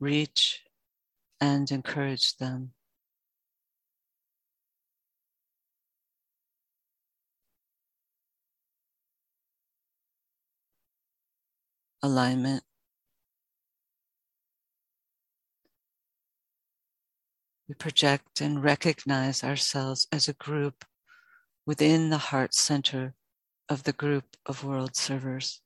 reach 0.00 0.64
and 1.40 1.70
encourage 1.70 2.36
them. 2.38 2.72
Alignment 12.02 12.64
We 17.70 17.74
project 17.74 18.40
and 18.40 18.64
recognize 18.64 19.44
ourselves 19.44 20.08
as 20.10 20.26
a 20.26 20.32
group 20.32 20.84
within 21.64 22.10
the 22.10 22.18
heart 22.18 22.52
center 22.52 23.14
of 23.68 23.84
the 23.84 23.92
group 23.92 24.36
of 24.44 24.64
world 24.64 24.96
servers. 24.96 25.62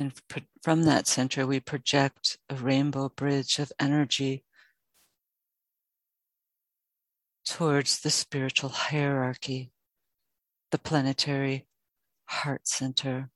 And 0.00 0.14
from 0.62 0.84
that 0.84 1.06
center, 1.06 1.46
we 1.46 1.60
project 1.60 2.38
a 2.48 2.54
rainbow 2.54 3.10
bridge 3.10 3.58
of 3.58 3.70
energy 3.78 4.44
towards 7.44 8.00
the 8.00 8.08
spiritual 8.08 8.70
hierarchy, 8.70 9.72
the 10.70 10.78
planetary 10.78 11.66
heart 12.24 12.66
center. 12.66 13.30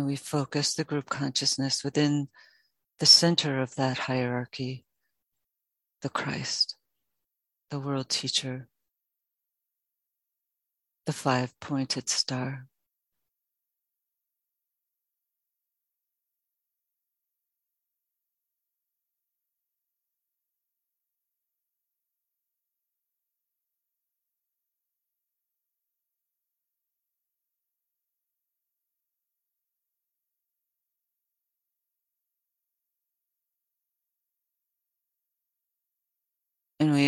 And 0.00 0.06
we 0.06 0.16
focus 0.16 0.72
the 0.72 0.84
group 0.84 1.10
consciousness 1.10 1.84
within 1.84 2.28
the 3.00 3.04
center 3.04 3.60
of 3.60 3.74
that 3.74 3.98
hierarchy, 3.98 4.86
the 6.00 6.08
Christ, 6.08 6.74
the 7.68 7.78
world 7.78 8.08
teacher, 8.08 8.70
the 11.04 11.12
five 11.12 11.52
pointed 11.60 12.08
star. 12.08 12.66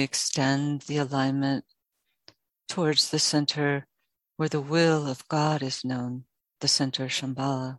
Extend 0.03 0.83
the 0.83 0.99
alignment 0.99 1.65
towards 2.69 3.11
the 3.11 3.19
center 3.19 3.87
where 4.37 4.49
the 4.49 4.61
will 4.61 5.07
of 5.09 5.29
God 5.29 5.63
is 5.63 5.85
known, 5.85 6.25
the 6.61 6.69
center 6.69 7.07
Shambhala. 7.07 7.79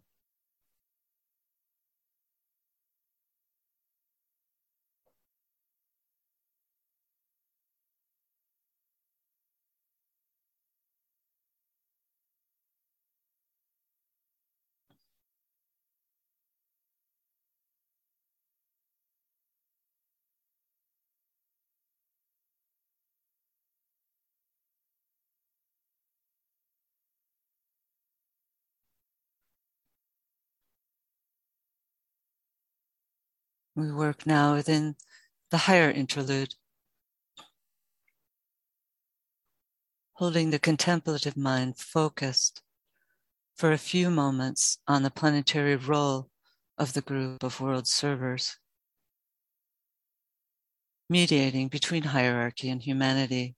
We 33.76 33.92
work 33.92 34.28
now 34.28 34.54
within 34.54 34.96
the 35.50 35.58
higher 35.58 35.90
interlude, 35.90 36.54
holding 40.14 40.52
the 40.52 40.60
contemplative 40.60 41.36
mind 41.36 41.78
focused 41.78 42.62
for 43.56 43.72
a 43.72 43.80
few 43.80 44.12
moments 44.12 44.78
on 44.88 45.02
the 45.02 45.10
planetary 45.10 45.76
role 45.76 46.30
of 46.78 46.94
the 46.94 47.02
group 47.02 47.42
of 47.42 47.60
world 47.60 47.88
servers, 47.88 48.58
mediating 51.10 51.68
between 51.68 52.04
hierarchy 52.04 52.70
and 52.70 52.84
humanity, 52.84 53.56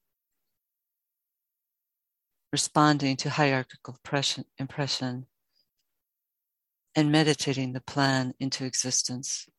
responding 2.54 3.18
to 3.18 3.30
hierarchical 3.30 3.98
impression, 4.58 5.26
and 6.96 7.12
meditating 7.12 7.74
the 7.74 7.82
plan 7.82 8.34
into 8.40 8.64
existence. 8.64 9.50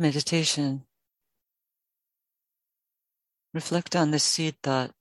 Meditation, 0.00 0.82
reflect 3.52 3.94
on 3.94 4.10
this 4.10 4.24
seed 4.24 4.56
thought. 4.62 4.92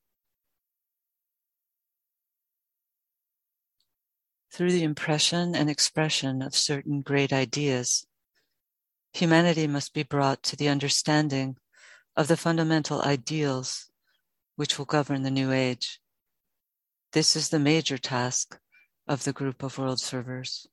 Through 4.52 4.74
the 4.74 4.84
impression 4.84 5.56
and 5.56 5.70
expression 5.70 6.42
of 6.42 6.54
certain 6.54 7.02
great 7.02 7.32
ideas, 7.32 8.06
humanity 9.14 9.68
must 9.68 9.94
be 9.94 10.04
brought 10.04 10.44
to 10.44 10.58
the 10.58 10.68
understanding 10.68 11.56
of 12.18 12.28
the 12.28 12.36
fundamental 12.36 13.02
ideals 13.02 13.90
which 14.58 14.78
will 14.78 14.86
govern 14.86 15.24
the 15.24 15.32
new 15.32 15.54
age. 15.54 16.02
This 17.14 17.38
is 17.38 17.50
the 17.50 17.60
major 17.60 17.98
task 17.98 18.60
of 19.08 19.24
the 19.24 19.32
group 19.32 19.64
of 19.64 19.78
world 19.78 20.02
servers. 20.02 20.68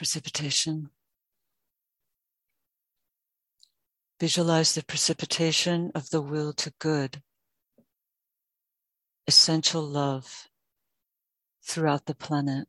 Precipitation. 0.00 0.88
Visualize 4.18 4.74
the 4.74 4.82
precipitation 4.82 5.92
of 5.94 6.08
the 6.08 6.22
will 6.22 6.54
to 6.54 6.72
good, 6.78 7.20
essential 9.26 9.82
love 9.82 10.48
throughout 11.62 12.06
the 12.06 12.14
planet. 12.14 12.66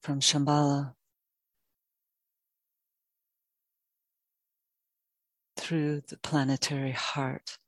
From 0.00 0.20
Shambhala 0.20 0.94
through 5.58 6.00
the 6.08 6.16
planetary 6.16 6.92
heart. 6.92 7.58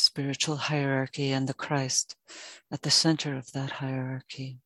Spiritual 0.00 0.56
hierarchy 0.56 1.30
and 1.30 1.48
the 1.48 1.54
Christ 1.54 2.16
at 2.72 2.82
the 2.82 2.90
center 2.90 3.36
of 3.36 3.52
that 3.52 3.70
hierarchy. 3.72 4.58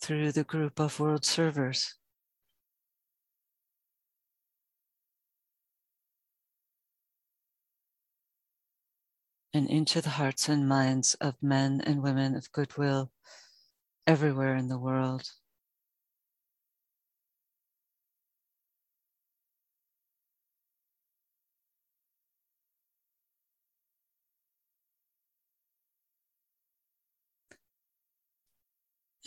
Through 0.00 0.32
the 0.32 0.44
group 0.44 0.78
of 0.78 1.00
world 1.00 1.24
servers. 1.24 1.94
And 9.52 9.68
into 9.68 10.00
the 10.00 10.10
hearts 10.10 10.48
and 10.48 10.68
minds 10.68 11.14
of 11.14 11.34
men 11.42 11.80
and 11.80 12.02
women 12.02 12.36
of 12.36 12.52
goodwill 12.52 13.10
everywhere 14.06 14.54
in 14.54 14.68
the 14.68 14.78
world. 14.78 15.32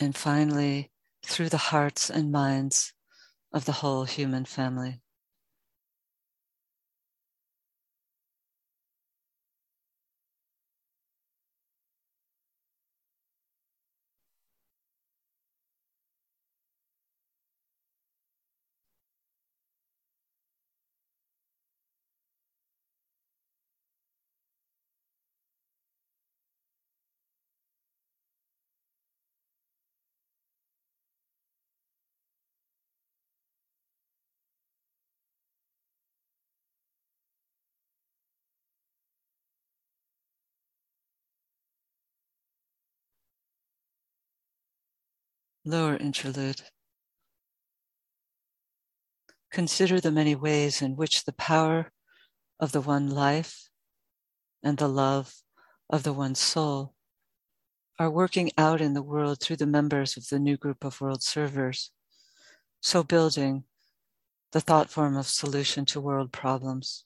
And 0.02 0.16
finally 0.16 0.90
through 1.24 1.48
the 1.48 1.56
hearts 1.56 2.10
and 2.10 2.32
minds 2.32 2.92
of 3.52 3.64
the 3.64 3.72
whole 3.72 4.04
human 4.04 4.44
family. 4.44 5.00
Lower 45.64 45.96
interlude. 45.96 46.62
Consider 49.52 50.00
the 50.00 50.10
many 50.10 50.34
ways 50.34 50.82
in 50.82 50.96
which 50.96 51.24
the 51.24 51.32
power 51.32 51.92
of 52.58 52.72
the 52.72 52.80
one 52.80 53.08
life 53.08 53.68
and 54.64 54.76
the 54.76 54.88
love 54.88 55.42
of 55.88 56.02
the 56.02 56.12
one 56.12 56.34
soul 56.34 56.94
are 57.96 58.10
working 58.10 58.50
out 58.58 58.80
in 58.80 58.94
the 58.94 59.02
world 59.02 59.38
through 59.40 59.56
the 59.56 59.66
members 59.66 60.16
of 60.16 60.28
the 60.28 60.40
new 60.40 60.56
group 60.56 60.82
of 60.82 61.00
world 61.00 61.22
servers, 61.22 61.92
so 62.80 63.04
building 63.04 63.62
the 64.50 64.60
thought 64.60 64.90
form 64.90 65.16
of 65.16 65.28
solution 65.28 65.84
to 65.84 66.00
world 66.00 66.32
problems. 66.32 67.04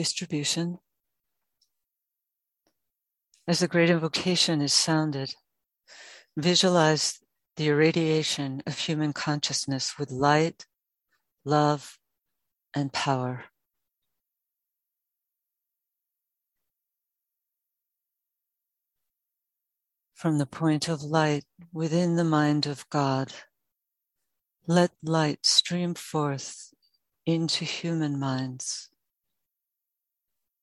Distribution. 0.00 0.78
As 3.46 3.58
the 3.58 3.68
great 3.68 3.90
invocation 3.90 4.62
is 4.62 4.72
sounded, 4.72 5.34
visualize 6.38 7.18
the 7.56 7.68
irradiation 7.68 8.62
of 8.66 8.78
human 8.78 9.12
consciousness 9.12 9.98
with 9.98 10.10
light, 10.10 10.64
love, 11.44 11.98
and 12.72 12.90
power. 12.94 13.44
From 20.14 20.38
the 20.38 20.46
point 20.46 20.88
of 20.88 21.02
light 21.02 21.44
within 21.74 22.16
the 22.16 22.24
mind 22.24 22.64
of 22.64 22.88
God, 22.88 23.34
let 24.66 24.92
light 25.02 25.44
stream 25.44 25.92
forth 25.92 26.72
into 27.26 27.66
human 27.66 28.18
minds. 28.18 28.89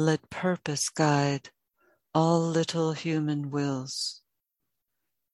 let 0.00 0.30
purpose 0.30 0.88
guide 0.88 1.50
all 2.14 2.40
little 2.40 2.94
human 2.94 3.50
wills, 3.50 4.22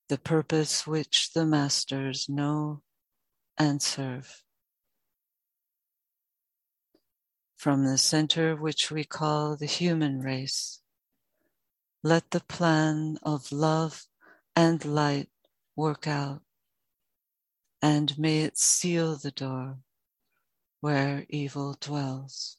the 0.09 0.19
purpose 0.19 0.85
which 0.85 1.31
the 1.35 1.47
masters 1.47 2.29
know 2.29 2.83
and 3.57 3.81
serve. 3.81 4.43
From 7.55 7.85
the 7.85 7.97
center 7.97 8.57
which 8.57 8.91
we 8.91 9.05
call 9.05 9.57
the 9.57 9.67
human 9.67 10.19
race, 10.19 10.81
let 12.03 12.33
the 12.33 12.41
plan 12.41 13.19
of 13.23 13.53
love 13.53 14.07
and 14.57 14.85
light 14.85 15.29
work 15.77 16.09
out, 16.09 16.43
and 17.81 18.19
may 18.19 18.41
it 18.41 18.59
seal 18.59 19.15
the 19.15 19.31
door 19.31 19.79
where 20.81 21.25
evil 21.29 21.77
dwells. 21.81 22.59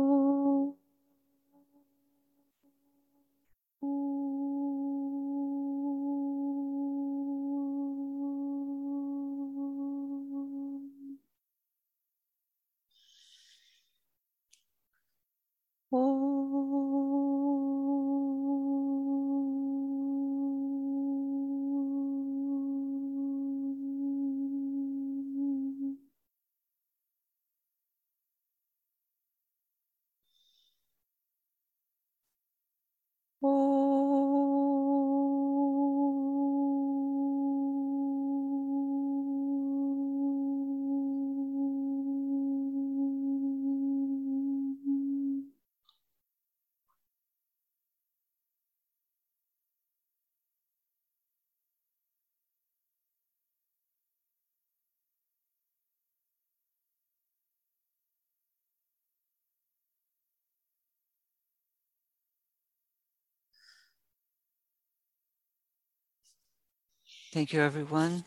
Thank 67.33 67.53
you, 67.53 67.61
everyone. 67.61 68.25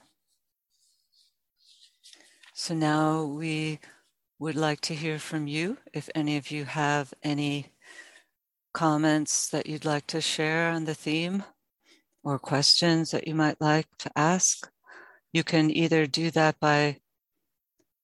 So 2.54 2.74
now 2.74 3.24
we 3.24 3.78
would 4.38 4.56
like 4.56 4.80
to 4.80 4.94
hear 4.94 5.18
from 5.18 5.46
you. 5.46 5.76
If 5.92 6.08
any 6.14 6.38
of 6.38 6.50
you 6.50 6.64
have 6.64 7.12
any 7.22 7.66
comments 8.72 9.50
that 9.50 9.66
you'd 9.66 9.84
like 9.84 10.06
to 10.06 10.22
share 10.22 10.70
on 10.70 10.86
the 10.86 10.94
theme 10.94 11.44
or 12.22 12.38
questions 12.38 13.10
that 13.10 13.28
you 13.28 13.34
might 13.34 13.60
like 13.60 13.88
to 13.98 14.10
ask, 14.16 14.70
you 15.34 15.44
can 15.44 15.70
either 15.70 16.06
do 16.06 16.30
that 16.30 16.58
by 16.58 17.00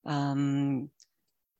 um, 0.05 0.91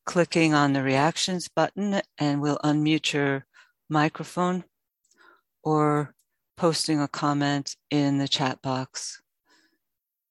clicking 0.05 0.53
on 0.53 0.75
the 0.75 0.83
reactions 0.83 1.49
button 1.49 2.03
and 2.19 2.43
we'll 2.43 2.59
unmute 2.63 3.15
your 3.15 3.47
microphone 3.89 4.65
or 5.63 6.15
posting 6.59 7.01
a 7.01 7.09
comment 7.09 7.77
in 7.91 8.19
the 8.19 8.29
chat 8.29 8.61
box 8.61 9.23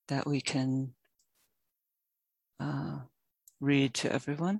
that 0.10 0.28
we 0.28 0.42
can 0.42 0.94
uh, 2.60 3.00
read 3.60 3.94
to 3.94 4.12
everyone. 4.12 4.60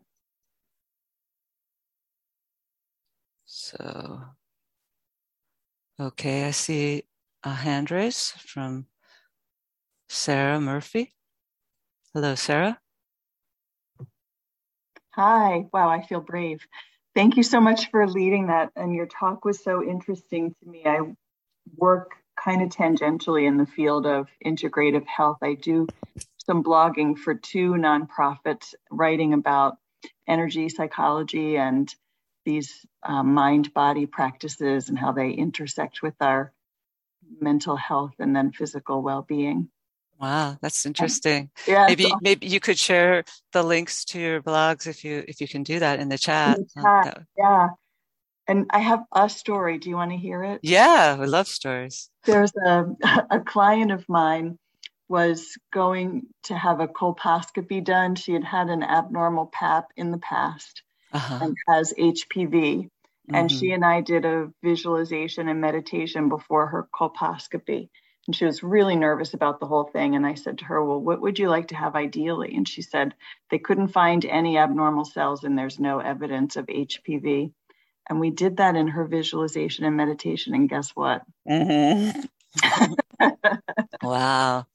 So, 3.46 4.22
okay, 6.00 6.46
I 6.46 6.52
see 6.52 7.04
a 7.44 7.50
hand 7.50 7.92
raise 7.92 8.32
from 8.38 8.86
Sarah 10.08 10.62
Murphy. 10.62 11.14
Hello, 12.14 12.36
Sarah. 12.36 12.80
Hi. 15.12 15.66
Wow, 15.74 15.90
I 15.90 16.06
feel 16.06 16.22
brave. 16.22 16.60
Thank 17.16 17.38
you 17.38 17.44
so 17.44 17.60
much 17.60 17.90
for 17.90 18.08
leading 18.08 18.48
that. 18.48 18.72
And 18.76 18.94
your 18.94 19.08
talk 19.08 19.44
was 19.46 19.64
so 19.64 19.84
interesting 19.84 20.56
to 20.62 20.70
me. 20.70 20.84
I 20.86 21.00
work 21.76 22.12
kind 22.44 22.62
of 22.62 22.70
tangentially 22.70 23.48
in 23.48 23.58
the 23.58 23.66
field 23.66 24.06
of 24.06 24.28
integrative 24.46 25.06
health. 25.06 25.38
I 25.42 25.56
do 25.56 25.88
some 26.46 26.64
blogging 26.64 27.18
for 27.18 27.36
two 27.36 27.74
nonprofits 27.74 28.74
writing 28.90 29.34
about 29.34 29.78
energy 30.28 30.70
psychology 30.70 31.58
and 31.58 31.94
these 32.46 32.86
uh, 33.04 33.24
mind 33.24 33.74
body 33.74 34.06
practices 34.06 34.90
and 34.90 34.98
how 34.98 35.12
they 35.12 35.32
intersect 35.32 36.02
with 36.02 36.16
our 36.22 36.54
mental 37.40 37.76
health 37.76 38.14
and 38.20 38.36
then 38.36 38.52
physical 38.52 39.02
well 39.02 39.22
being. 39.22 39.70
Wow, 40.20 40.58
that's 40.62 40.86
interesting. 40.86 41.50
Yeah, 41.66 41.86
maybe 41.88 42.04
so, 42.04 42.18
maybe 42.22 42.48
you 42.48 42.60
could 42.60 42.78
share 42.78 43.24
the 43.54 43.64
links 43.64 44.04
to 44.06 44.20
your 44.20 44.42
blogs 44.42 44.86
if 44.86 45.06
you 45.06 45.24
if 45.28 45.40
you 45.40 45.48
can 45.48 45.64
do 45.64 45.80
that 45.80 46.00
in 46.00 46.10
the 46.10 46.18
chat. 46.18 46.58
In 46.58 46.64
the 46.64 46.82
chat 46.82 47.18
uh, 47.18 47.22
yeah, 47.38 47.70
and 48.50 48.66
I 48.72 48.80
have 48.80 49.04
a 49.14 49.30
story. 49.30 49.78
Do 49.78 49.90
you 49.90 49.96
want 49.96 50.10
to 50.10 50.18
hear 50.18 50.44
it? 50.44 50.62
Yeah, 50.64 51.16
I 51.20 51.26
love 51.26 51.48
stories. 51.48 52.10
There's 52.26 52.52
a, 52.66 52.86
a 53.30 53.40
client 53.40 53.92
of 53.92 54.10
mine 54.10 54.58
was 55.08 55.56
going 55.72 56.24
to 56.44 56.56
have 56.56 56.80
a 56.80 56.88
colposcopy 56.88 57.84
done. 57.84 58.16
She 58.16 58.34
had 58.34 58.44
had 58.44 58.70
an 58.70 58.82
abnormal 58.82 59.52
pap 59.54 59.90
in 59.96 60.10
the 60.12 60.18
past 60.18 60.82
uh-huh. 61.14 61.40
and 61.44 61.56
has 61.68 61.94
HPV. 61.94 62.50
Mm-hmm. 62.50 63.36
And 63.36 63.52
she 63.52 63.68
mm-hmm. 63.68 63.76
and 63.76 63.86
I 63.86 64.02
did 64.02 64.26
a 64.26 64.52
visualization 64.64 65.48
and 65.48 65.62
meditation 65.62 66.28
before 66.28 66.66
her 66.68 66.88
colposcopy. 66.92 67.90
And 68.26 68.36
she 68.36 68.46
was 68.46 68.64
really 68.64 68.96
nervous 68.96 69.36
about 69.36 69.60
the 69.60 69.68
whole 69.68 69.86
thing. 69.86 70.16
And 70.16 70.26
I 70.26 70.34
said 70.34 70.60
to 70.60 70.66
her, 70.66 70.84
Well, 70.84 71.00
what 71.00 71.22
would 71.22 71.38
you 71.38 71.50
like 71.50 71.68
to 71.68 71.76
have 71.76 71.96
ideally? 71.96 72.56
And 72.56 72.68
she 72.68 72.82
said, 72.82 73.14
They 73.52 73.60
couldn't 73.60 73.90
find 73.90 74.26
any 74.26 74.58
abnormal 74.58 75.06
cells 75.06 75.44
and 75.44 75.58
there's 75.58 75.80
no 75.80 76.00
evidence 76.00 76.56
of 76.56 76.66
HPV. 76.66 77.52
And 78.10 78.20
we 78.20 78.32
did 78.32 78.58
that 78.58 78.76
in 78.76 78.88
her 78.88 79.06
visualization 79.06 79.86
and 79.86 79.96
meditation. 79.96 80.56
And 80.56 80.68
guess 80.68 80.92
what? 80.92 81.22
Mm-hmm. 81.48 82.22
wow. 84.04 84.66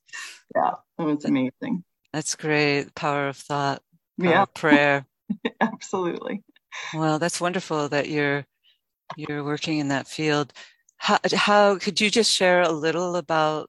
Yeah, 0.54 0.70
it 0.98 1.02
was 1.02 1.24
amazing. 1.24 1.82
That's 2.12 2.36
great. 2.36 2.94
Power 2.94 3.28
of 3.28 3.36
thought. 3.36 3.82
Power 4.20 4.30
yeah. 4.30 4.42
Of 4.42 4.54
prayer. 4.54 5.06
Absolutely. 5.60 6.42
Well, 6.92 7.18
that's 7.18 7.40
wonderful 7.40 7.88
that 7.88 8.08
you're 8.08 8.46
you're 9.16 9.44
working 9.44 9.78
in 9.78 9.88
that 9.88 10.06
field. 10.06 10.52
How, 10.96 11.18
how 11.34 11.78
could 11.78 12.00
you 12.00 12.10
just 12.10 12.32
share 12.32 12.62
a 12.62 12.70
little 12.70 13.16
about 13.16 13.68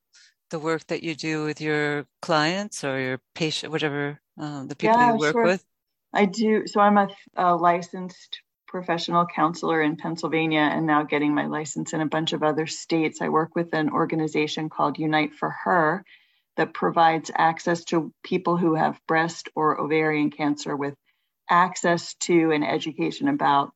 the 0.50 0.60
work 0.60 0.88
that 0.88 1.04
you 1.04 1.16
do 1.16 1.44
with 1.44 1.60
your 1.60 2.06
clients 2.22 2.84
or 2.84 3.00
your 3.00 3.20
patient, 3.34 3.72
whatever 3.72 4.20
um, 4.40 4.68
the 4.68 4.76
people 4.76 4.98
yeah, 4.98 5.14
you 5.14 5.20
work 5.20 5.34
sure. 5.34 5.44
with? 5.44 5.66
I 6.14 6.26
do. 6.26 6.66
So 6.66 6.80
I'm 6.80 6.98
a, 6.98 7.10
a 7.36 7.56
licensed 7.56 8.40
professional 8.76 9.26
counselor 9.26 9.82
in 9.82 9.96
Pennsylvania 9.96 10.60
and 10.60 10.86
now 10.86 11.02
getting 11.02 11.34
my 11.34 11.46
license 11.46 11.94
in 11.94 12.02
a 12.02 12.06
bunch 12.06 12.34
of 12.34 12.44
other 12.44 12.68
states. 12.68 13.22
I 13.22 13.30
work 13.30 13.56
with 13.56 13.74
an 13.74 13.90
organization 13.90 14.68
called 14.68 15.00
Unite 15.00 15.34
for 15.34 15.50
Her 15.50 16.04
that 16.58 16.74
provides 16.74 17.32
access 17.34 17.86
to 17.86 18.12
people 18.22 18.58
who 18.58 18.76
have 18.76 19.00
breast 19.08 19.48
or 19.56 19.80
ovarian 19.80 20.30
cancer 20.30 20.76
with 20.76 20.94
access 21.50 22.16
to 22.16 22.52
and 22.52 22.66
education 22.68 23.30
about 23.30 23.72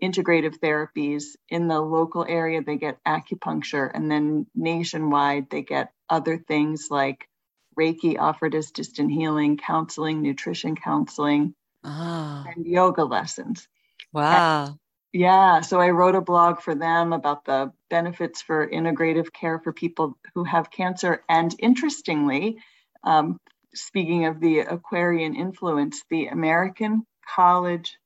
integrative 0.00 0.60
therapies. 0.60 1.34
In 1.48 1.66
the 1.66 1.80
local 1.80 2.24
area, 2.24 2.62
they 2.62 2.76
get 2.76 3.02
acupuncture, 3.04 3.90
and 3.92 4.08
then 4.08 4.46
nationwide, 4.54 5.50
they 5.50 5.62
get 5.62 5.90
other 6.08 6.38
things 6.38 6.86
like 6.92 7.28
Reiki 7.76 8.20
offered 8.20 8.54
as 8.54 8.70
distant 8.70 9.10
healing, 9.10 9.56
counseling, 9.56 10.22
nutrition 10.22 10.76
counseling, 10.76 11.56
oh. 11.82 12.44
and 12.54 12.64
yoga 12.64 13.02
lessons. 13.02 13.66
Wow. 14.14 14.66
And, 14.66 14.78
yeah. 15.12 15.60
So 15.60 15.80
I 15.80 15.90
wrote 15.90 16.14
a 16.14 16.20
blog 16.20 16.60
for 16.60 16.74
them 16.74 17.12
about 17.12 17.44
the 17.44 17.72
benefits 17.90 18.42
for 18.42 18.66
integrative 18.66 19.32
care 19.32 19.58
for 19.58 19.72
people 19.72 20.18
who 20.34 20.44
have 20.44 20.70
cancer. 20.70 21.22
And 21.28 21.54
interestingly, 21.58 22.58
um, 23.04 23.38
speaking 23.74 24.26
of 24.26 24.40
the 24.40 24.60
Aquarian 24.60 25.36
influence, 25.36 26.02
the 26.10 26.28
American 26.28 27.04
College 27.34 27.98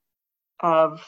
of 0.60 1.00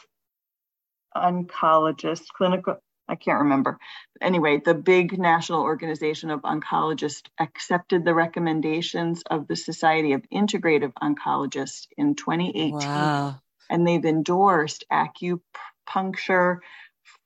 Oncologists, 1.16 2.28
clinical, 2.28 2.76
I 3.08 3.16
can't 3.16 3.40
remember. 3.40 3.78
Anyway, 4.20 4.60
the 4.64 4.74
big 4.74 5.18
national 5.18 5.62
organization 5.62 6.30
of 6.30 6.42
oncologists 6.42 7.24
accepted 7.38 8.04
the 8.04 8.14
recommendations 8.14 9.22
of 9.28 9.48
the 9.48 9.56
Society 9.56 10.12
of 10.12 10.22
Integrative 10.32 10.92
Oncologists 11.02 11.88
in 11.96 12.14
2018. 12.14 12.72
Wow. 12.72 13.40
And 13.70 13.86
they've 13.86 14.04
endorsed 14.04 14.84
acupuncture 14.92 16.58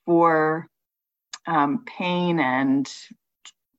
for 0.07 0.68
um, 1.47 1.84
pain 1.84 2.38
and 2.38 2.90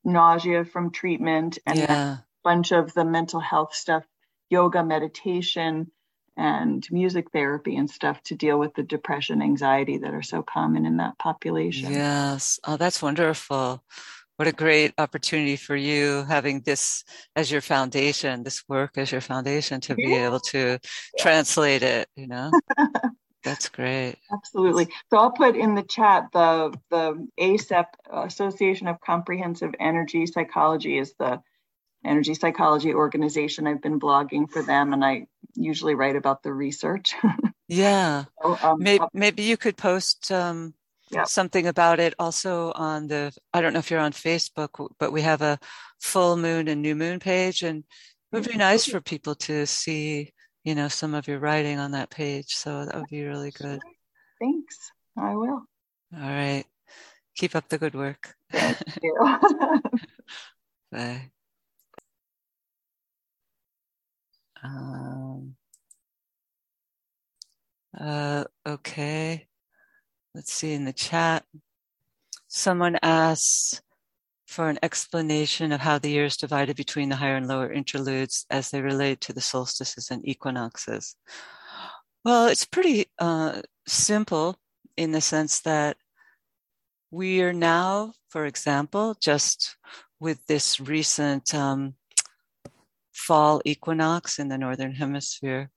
nausea 0.04 0.66
from 0.66 0.92
treatment 0.92 1.58
and 1.66 1.78
yeah. 1.78 2.14
a 2.14 2.26
bunch 2.44 2.72
of 2.72 2.94
the 2.94 3.06
mental 3.06 3.40
health 3.40 3.74
stuff, 3.74 4.04
yoga, 4.50 4.84
meditation, 4.84 5.92
and 6.38 6.86
music 6.92 7.32
therapy 7.32 7.76
and 7.78 7.90
stuff 7.90 8.22
to 8.24 8.36
deal 8.36 8.60
with 8.60 8.74
the 8.76 8.84
depression, 8.84 9.42
anxiety 9.42 10.00
that 10.00 10.14
are 10.14 10.22
so 10.22 10.44
common 10.44 10.86
in 10.86 10.98
that 10.98 11.18
population. 11.18 11.92
Yes. 11.92 12.60
Oh, 12.66 12.78
that's 12.78 13.02
wonderful. 13.02 13.84
What 14.38 14.48
a 14.48 14.52
great 14.52 14.94
opportunity 14.98 15.56
for 15.56 15.76
you 15.76 16.26
having 16.28 16.62
this 16.62 17.04
as 17.36 17.50
your 17.50 17.62
foundation, 17.62 18.44
this 18.44 18.64
work 18.68 18.98
as 18.98 19.12
your 19.12 19.22
foundation 19.22 19.80
to 19.82 19.96
be 19.96 20.14
able 20.14 20.42
to 20.52 20.80
yeah. 21.18 21.24
translate 21.24 21.84
it, 21.84 22.10
you 22.16 22.28
know? 22.28 22.52
That's 23.46 23.70
great. 23.70 24.16
Absolutely. 24.34 24.88
So 25.12 25.18
I'll 25.18 25.32
put 25.32 25.56
in 25.56 25.76
the 25.76 25.84
chat 25.84 26.30
the 26.34 26.76
the 26.90 27.28
ACEP 27.40 27.86
Association 28.12 28.88
of 28.88 29.00
Comprehensive 29.00 29.74
Energy 29.80 30.26
Psychology 30.26 30.98
is 30.98 31.14
the 31.20 31.42
energy 32.04 32.34
psychology 32.34 32.94
organization. 32.94 33.68
I've 33.68 33.82
been 33.82 34.00
blogging 34.00 34.50
for 34.50 34.62
them 34.62 34.94
and 34.94 35.06
I 35.06 35.28
usually 35.56 35.96
write 35.96 36.16
about 36.16 36.44
the 36.44 36.54
research. 36.54 37.14
yeah. 37.68 38.26
So, 38.42 38.58
um, 38.62 38.80
maybe, 38.80 39.06
maybe, 39.14 39.44
you 39.44 39.58
could 39.58 39.78
post 39.78 40.32
um, 40.32 40.74
something 41.26 41.68
about 41.68 42.00
it 42.00 42.14
also 42.20 42.72
on 42.74 43.08
the, 43.08 43.36
I 43.54 43.62
don't 43.62 43.74
know 43.74 43.80
if 43.80 43.90
you're 43.90 44.00
on 44.00 44.12
Facebook, 44.12 44.90
but 45.00 45.12
we 45.12 45.22
have 45.22 45.42
a 45.42 45.60
full 46.02 46.38
moon 46.38 46.68
and 46.68 46.82
new 46.82 46.96
moon 46.96 47.20
page. 47.20 47.64
And 47.64 47.80
it 47.80 48.36
would 48.36 48.48
be 48.48 48.58
nice 48.58 48.86
for 48.86 49.02
people 49.02 49.36
to 49.36 49.66
see, 49.66 50.34
you 50.64 50.76
know, 50.76 50.88
some 50.88 51.14
of 51.14 51.28
your 51.28 51.40
writing 51.40 51.80
on 51.80 51.92
that 51.92 52.10
page. 52.10 52.56
So 52.56 52.86
that 52.86 52.96
would 52.96 53.10
be 53.10 53.24
really 53.24 53.52
good. 53.52 53.80
Thanks. 54.40 54.92
I 55.18 55.36
will. 55.36 55.64
All 56.14 56.20
right. 56.20 56.66
Keep 57.36 57.56
up 57.56 57.68
the 57.70 57.78
good 57.78 57.96
work. 57.96 58.36
Thank 58.52 58.78
you. 59.02 59.82
Bye. 60.92 61.32
Um, 64.64 65.56
uh, 68.00 68.46
okay. 68.66 69.48
Let's 70.36 70.52
see 70.52 70.74
in 70.74 70.84
the 70.84 70.92
chat. 70.92 71.46
Someone 72.50 73.00
asks 73.02 73.82
for 74.46 74.68
an 74.68 74.78
explanation 74.84 75.72
of 75.72 75.80
how 75.80 75.98
the 75.98 76.10
year 76.10 76.26
is 76.26 76.36
divided 76.36 76.76
between 76.76 77.08
the 77.08 77.16
higher 77.16 77.38
and 77.38 77.48
lower 77.48 77.72
interludes 77.72 78.46
as 78.50 78.70
they 78.70 78.82
relate 78.82 79.22
to 79.22 79.32
the 79.32 79.40
solstices 79.40 80.12
and 80.12 80.28
equinoxes. 80.28 81.16
Well, 82.26 82.48
it's 82.48 82.66
pretty 82.66 83.06
uh, 83.18 83.62
simple 83.88 84.58
in 84.98 85.14
the 85.14 85.22
sense 85.22 85.62
that 85.62 85.96
we 87.12 87.42
are 87.42 87.54
now, 87.54 88.12
for 88.28 88.46
example, 88.46 89.16
just 89.22 89.78
with 90.20 90.46
this 90.48 90.82
recent 90.82 91.56
um, 91.56 91.96
fall 93.14 93.62
equinox 93.64 94.38
in 94.38 94.50
the 94.50 94.58
northern 94.58 94.96
hemisphere, 94.96 95.72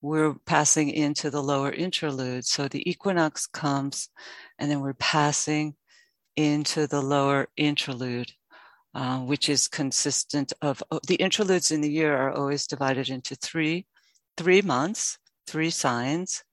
we're 0.00 0.34
passing 0.46 0.90
into 0.90 1.30
the 1.30 1.42
lower 1.42 1.72
interlude. 1.72 2.44
So 2.44 2.68
the 2.68 2.88
equinox 2.88 3.46
comes, 3.46 4.08
and 4.58 4.70
then 4.70 4.80
we're 4.80 4.94
passing 4.94 5.74
into 6.36 6.86
the 6.86 7.00
lower 7.00 7.48
interlude, 7.56 8.30
uh, 8.94 9.18
which 9.18 9.48
is 9.48 9.66
consistent 9.66 10.52
of 10.62 10.82
oh, 10.90 11.00
the 11.06 11.16
interludes 11.16 11.70
in 11.72 11.80
the 11.80 11.90
year 11.90 12.16
are 12.16 12.32
always 12.32 12.66
divided 12.66 13.08
into 13.08 13.34
three, 13.36 13.86
three 14.36 14.62
months, 14.62 15.18
three 15.46 15.70
signs. 15.70 16.44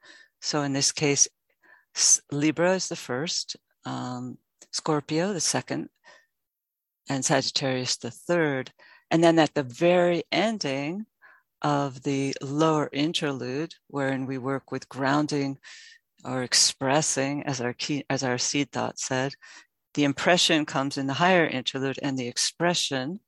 So 0.42 0.64
in 0.64 0.74
this 0.74 0.92
case, 0.92 1.28
Libra 2.32 2.74
is 2.74 2.88
the 2.90 2.96
first, 2.96 3.56
um, 3.86 4.38
Scorpio 4.72 5.34
the 5.34 5.40
second, 5.40 5.90
and 7.08 7.24
Sagittarius 7.24 7.98
the 7.98 8.12
third. 8.12 8.72
And 9.12 9.24
then 9.24 9.38
at 9.38 9.54
the 9.54 9.64
very 9.64 10.24
ending 10.32 11.06
of 11.62 12.04
the 12.04 12.36
lower 12.42 12.90
interlude, 12.92 13.74
wherein 13.88 14.26
we 14.26 14.38
work 14.38 14.72
with 14.72 14.90
grounding 14.90 15.58
or 16.24 16.44
expressing, 16.44 17.44
as 17.44 17.62
our 17.62 17.74
key, 17.74 18.04
as 18.10 18.24
our 18.24 18.38
seed 18.38 18.72
thought 18.72 19.00
said, 19.00 19.34
the 19.94 20.04
impression 20.04 20.66
comes 20.66 20.98
in 20.98 21.08
the 21.08 21.14
higher 21.14 21.46
interlude 21.46 22.00
and 22.02 22.18
the 22.18 22.28
expression 22.28 23.20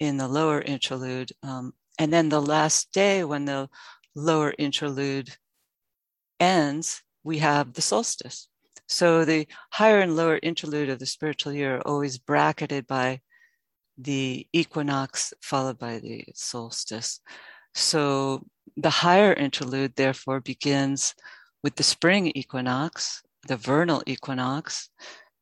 in 0.00 0.16
the 0.16 0.28
lower 0.28 0.60
interlude. 0.60 1.30
Um, 1.42 1.74
and 1.98 2.12
then 2.12 2.28
the 2.28 2.42
last 2.42 2.92
day 2.92 3.24
when 3.24 3.44
the 3.44 3.68
lower 4.14 4.54
interlude 4.58 5.36
ends, 6.40 7.02
we 7.22 7.38
have 7.38 7.72
the 7.72 7.82
solstice. 7.82 8.48
So 8.86 9.24
the 9.24 9.46
higher 9.70 10.00
and 10.00 10.16
lower 10.16 10.38
interlude 10.42 10.90
of 10.90 10.98
the 10.98 11.06
spiritual 11.06 11.52
year 11.52 11.76
are 11.76 11.88
always 11.88 12.18
bracketed 12.18 12.86
by 12.86 13.20
the 13.98 14.46
equinox 14.52 15.32
followed 15.40 15.78
by 15.78 15.98
the 15.98 16.24
solstice. 16.34 17.20
So 17.74 18.44
the 18.76 18.90
higher 18.90 19.32
interlude, 19.32 19.94
therefore, 19.96 20.40
begins 20.40 21.14
with 21.62 21.76
the 21.76 21.82
spring 21.82 22.32
equinox, 22.34 23.22
the 23.46 23.56
vernal 23.56 24.02
equinox, 24.06 24.88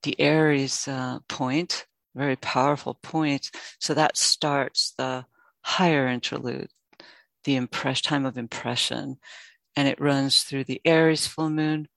the 0.02 0.18
Aries 0.20 0.88
uh, 0.88 1.18
point, 1.28 1.86
very 2.14 2.36
powerful 2.36 2.98
point. 3.02 3.50
So 3.80 3.94
that 3.94 4.16
starts 4.16 4.94
the 4.98 5.24
higher 5.62 6.08
interlude, 6.08 6.70
the 7.44 7.56
impress 7.56 8.00
time 8.00 8.26
of 8.26 8.36
impression, 8.36 9.18
and 9.76 9.88
it 9.88 10.00
runs 10.00 10.42
through 10.42 10.64
the 10.64 10.80
Aries 10.84 11.26
full 11.26 11.50
moon, 11.50 11.88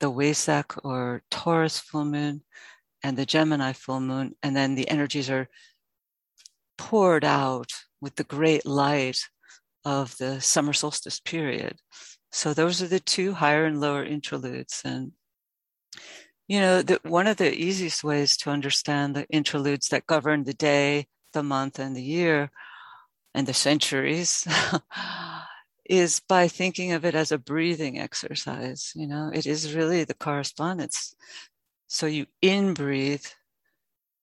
the 0.00 0.10
Wesak 0.10 0.78
or 0.84 1.22
Taurus 1.30 1.78
full 1.78 2.04
moon, 2.04 2.42
and 3.02 3.16
the 3.16 3.26
Gemini 3.26 3.72
full 3.72 4.00
moon, 4.00 4.34
and 4.42 4.56
then 4.56 4.74
the 4.74 4.88
energies 4.90 5.30
are 5.30 5.48
poured 6.78 7.24
out 7.24 7.72
with 8.00 8.16
the 8.16 8.24
great 8.24 8.66
light 8.66 9.18
of 9.84 10.16
the 10.18 10.40
summer 10.40 10.72
solstice 10.72 11.20
period. 11.20 11.78
So 12.32 12.52
those 12.52 12.82
are 12.82 12.88
the 12.88 13.00
two 13.00 13.32
higher 13.32 13.64
and 13.64 13.80
lower 13.80 14.04
interludes. 14.04 14.82
And, 14.84 15.12
you 16.48 16.60
know, 16.60 16.82
the, 16.82 17.00
one 17.04 17.26
of 17.26 17.36
the 17.36 17.54
easiest 17.54 18.04
ways 18.04 18.36
to 18.38 18.50
understand 18.50 19.14
the 19.14 19.26
interludes 19.28 19.88
that 19.88 20.06
govern 20.06 20.44
the 20.44 20.54
day, 20.54 21.06
the 21.32 21.42
month, 21.42 21.78
and 21.78 21.96
the 21.96 22.02
year, 22.02 22.50
and 23.34 23.46
the 23.46 23.54
centuries 23.54 24.46
is 25.88 26.20
by 26.28 26.48
thinking 26.48 26.92
of 26.92 27.04
it 27.04 27.14
as 27.14 27.30
a 27.30 27.38
breathing 27.38 27.98
exercise. 27.98 28.92
You 28.94 29.06
know, 29.06 29.30
it 29.32 29.46
is 29.46 29.74
really 29.74 30.04
the 30.04 30.14
correspondence. 30.14 31.14
So 31.86 32.06
you 32.06 32.26
in 32.42 32.74
breathe, 32.74 33.24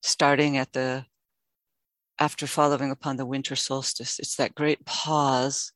starting 0.02 0.58
at 0.58 0.74
the 0.74 1.06
after 2.20 2.48
following 2.48 2.92
upon 2.92 3.18
the 3.18 3.26
winter 3.26 3.56
solstice. 3.56 4.20
It's 4.20 4.36
that 4.36 4.56
great 4.56 4.86
pause, 4.86 5.72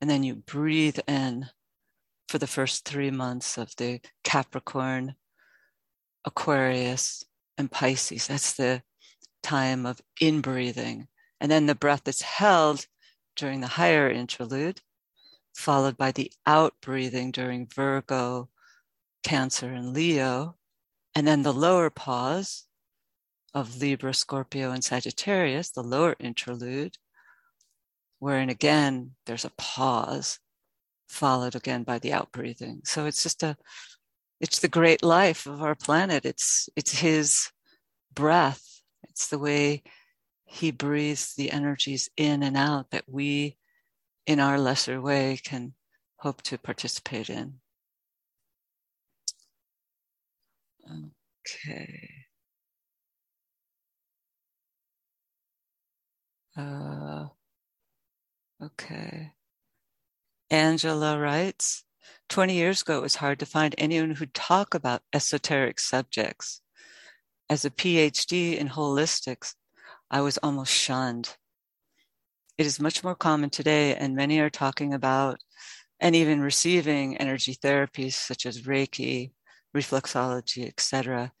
and 0.00 0.08
then 0.08 0.22
you 0.22 0.36
breathe 0.36 0.98
in 1.06 1.46
for 2.28 2.38
the 2.38 2.46
first 2.46 2.84
three 2.84 3.10
months 3.10 3.58
of 3.58 3.74
the 3.76 4.00
Capricorn, 4.24 5.14
Aquarius, 6.24 7.24
and 7.58 7.70
Pisces. 7.70 8.26
That's 8.26 8.54
the 8.54 8.82
time 9.42 9.86
of 9.86 10.00
inbreathing. 10.20 11.08
And 11.40 11.50
then 11.50 11.66
the 11.66 11.74
breath 11.74 12.06
is 12.06 12.22
held 12.22 12.86
during 13.36 13.60
the 13.60 13.66
higher 13.66 14.08
interlude, 14.08 14.80
followed 15.54 15.96
by 15.96 16.12
the 16.12 16.32
outbreathing 16.46 17.32
during 17.32 17.66
Virgo, 17.66 18.48
Cancer, 19.22 19.72
and 19.72 19.92
Leo. 19.92 20.56
And 21.14 21.26
then 21.26 21.42
the 21.42 21.52
lower 21.52 21.90
pause 21.90 22.66
of 23.54 23.80
Libra, 23.80 24.14
Scorpio, 24.14 24.70
and 24.70 24.82
Sagittarius, 24.82 25.70
the 25.70 25.82
lower 25.82 26.16
interlude, 26.18 26.96
wherein 28.18 28.48
again 28.48 29.12
there's 29.26 29.44
a 29.44 29.52
pause, 29.58 30.38
followed 31.08 31.54
again 31.54 31.82
by 31.82 31.98
the 31.98 32.12
outbreathing. 32.12 32.80
So 32.84 33.06
it's 33.06 33.22
just 33.22 33.42
a, 33.42 33.56
it's 34.40 34.60
the 34.60 34.68
great 34.68 35.02
life 35.02 35.46
of 35.46 35.62
our 35.62 35.74
planet. 35.74 36.24
It's, 36.24 36.68
it's 36.76 36.98
his 36.98 37.50
breath. 38.14 38.62
It's 39.04 39.28
the 39.28 39.38
way 39.38 39.82
he 40.44 40.70
breathes 40.70 41.34
the 41.34 41.50
energies 41.50 42.10
in 42.16 42.42
and 42.42 42.56
out 42.56 42.90
that 42.90 43.04
we, 43.06 43.56
in 44.26 44.40
our 44.40 44.58
lesser 44.58 45.00
way, 45.00 45.38
can 45.42 45.74
hope 46.16 46.42
to 46.42 46.58
participate 46.58 47.28
in. 47.30 47.54
Okay. 50.86 52.21
Uh, 56.56 57.26
okay. 58.62 59.32
Angela 60.50 61.18
writes 61.18 61.84
20 62.28 62.54
years 62.54 62.82
ago, 62.82 62.98
it 62.98 63.02
was 63.02 63.16
hard 63.16 63.38
to 63.38 63.46
find 63.46 63.74
anyone 63.78 64.10
who'd 64.10 64.34
talk 64.34 64.74
about 64.74 65.02
esoteric 65.12 65.80
subjects. 65.80 66.60
As 67.48 67.64
a 67.64 67.70
PhD 67.70 68.56
in 68.56 68.68
holistics, 68.68 69.54
I 70.10 70.20
was 70.20 70.38
almost 70.38 70.72
shunned. 70.72 71.36
It 72.58 72.66
is 72.66 72.80
much 72.80 73.02
more 73.02 73.14
common 73.14 73.50
today, 73.50 73.94
and 73.94 74.14
many 74.14 74.38
are 74.40 74.50
talking 74.50 74.92
about 74.92 75.40
and 76.00 76.16
even 76.16 76.40
receiving 76.40 77.16
energy 77.16 77.54
therapies 77.54 78.14
such 78.14 78.44
as 78.44 78.62
Reiki, 78.62 79.32
reflexology, 79.74 80.66
etc. 80.66 81.32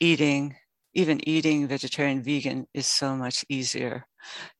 Eating, 0.00 0.56
even 0.94 1.26
eating 1.28 1.66
vegetarian 1.68 2.22
vegan 2.22 2.66
is 2.74 2.86
so 2.86 3.16
much 3.16 3.44
easier. 3.48 4.06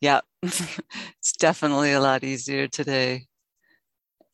Yeah, 0.00 0.20
it's 0.42 1.32
definitely 1.38 1.92
a 1.92 2.00
lot 2.00 2.24
easier 2.24 2.68
today. 2.68 3.26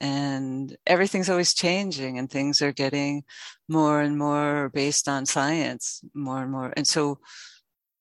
And 0.01 0.77
everything's 0.87 1.29
always 1.29 1.55
changing 1.55 2.19
and 2.19 2.31
things 2.31 2.63
are 2.63 2.73
getting 2.73 3.25
more 3.69 4.01
and 4.01 4.17
more 4.17 4.71
based 4.73 5.09
on 5.09 5.27
science, 5.27 6.05
more 6.15 6.43
and 6.43 6.53
more. 6.53 6.73
And 6.77 6.87
so 6.87 7.19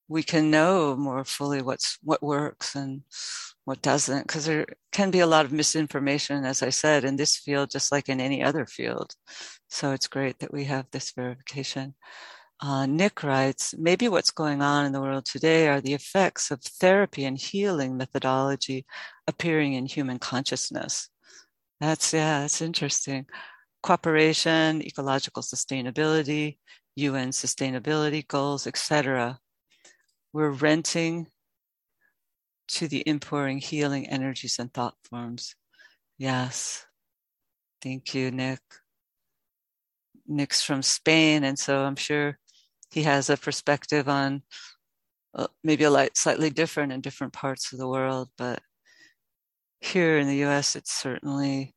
we 0.08 0.24
can 0.24 0.50
know 0.52 0.96
more 0.96 1.24
fully 1.24 1.62
what's 1.62 1.98
what 2.04 2.24
works 2.24 2.76
and 2.76 3.02
what 3.66 3.82
doesn't 3.82 4.26
because 4.28 4.46
there 4.46 4.66
can 4.92 5.12
be 5.12 5.20
a 5.20 5.28
lot 5.28 5.46
of 5.46 5.52
misinformation 5.52 6.46
as 6.46 6.64
i 6.64 6.70
said 6.70 7.04
in 7.04 7.16
this 7.18 7.36
field 7.36 7.70
just 7.70 7.92
like 7.92 8.08
in 8.10 8.22
any 8.22 8.42
other 8.44 8.66
field 8.66 9.14
so 9.70 9.92
it's 9.92 10.08
great 10.08 10.40
that 10.40 10.54
we 10.54 10.64
have 10.64 10.86
this 10.92 11.12
verification 11.12 11.94
uh, 12.62 12.86
nick 12.86 13.24
writes 13.24 13.76
maybe 13.78 14.08
what's 14.08 14.32
going 14.32 14.62
on 14.62 14.86
in 14.86 14.92
the 14.92 15.02
world 15.02 15.26
today 15.26 15.68
are 15.68 15.82
the 15.82 15.94
effects 15.94 16.52
of 16.52 16.62
therapy 16.62 17.26
and 17.26 17.38
healing 17.38 17.96
methodology 17.96 18.86
appearing 19.28 19.74
in 19.74 19.86
human 19.86 20.20
consciousness 20.20 21.10
that's 21.80 22.14
yeah 22.14 22.42
that's 22.42 22.62
interesting 22.62 23.26
cooperation 23.84 24.82
ecological 24.82 25.44
sustainability 25.44 26.58
un 26.98 27.30
sustainability 27.30 28.28
goals 28.28 28.66
etc 28.66 29.38
we're 30.34 30.50
renting 30.50 31.28
to 32.68 32.88
the 32.88 33.04
impouring 33.06 33.60
healing 33.60 34.08
energies 34.08 34.60
and 34.60 34.74
thought 34.74 34.96
forms. 35.10 35.56
Yes. 36.18 36.86
Thank 37.82 38.14
you, 38.14 38.32
Nick. 38.32 38.60
Nick's 40.28 40.62
from 40.62 40.82
Spain, 40.82 41.44
and 41.46 41.58
so 41.58 41.80
I'm 41.80 41.96
sure 41.96 42.38
he 42.92 43.04
has 43.04 43.30
a 43.30 43.38
perspective 43.38 44.08
on 44.08 44.44
uh, 45.34 45.48
maybe 45.64 45.84
a 45.84 45.90
light, 45.90 46.18
slightly 46.18 46.50
different 46.50 46.92
in 46.92 47.02
different 47.02 47.34
parts 47.34 47.72
of 47.72 47.80
the 47.80 47.88
world, 47.88 48.30
but 48.38 48.60
here 49.82 50.18
in 50.18 50.28
the 50.28 50.44
US, 50.46 50.76
it's 50.76 50.94
certainly 50.94 51.76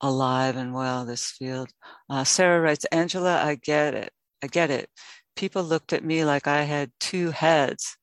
alive 0.00 0.56
and 0.56 0.74
well, 0.74 1.04
this 1.04 1.30
field. 1.30 1.70
Uh, 2.08 2.24
Sarah 2.24 2.60
writes, 2.60 2.84
Angela, 2.86 3.42
I 3.42 3.56
get 3.56 3.94
it. 3.94 4.12
I 4.42 4.46
get 4.46 4.70
it. 4.70 4.88
People 5.36 5.62
looked 5.62 5.92
at 5.92 6.04
me 6.04 6.24
like 6.24 6.46
I 6.46 6.62
had 6.62 6.92
two 7.00 7.30
heads. 7.30 7.96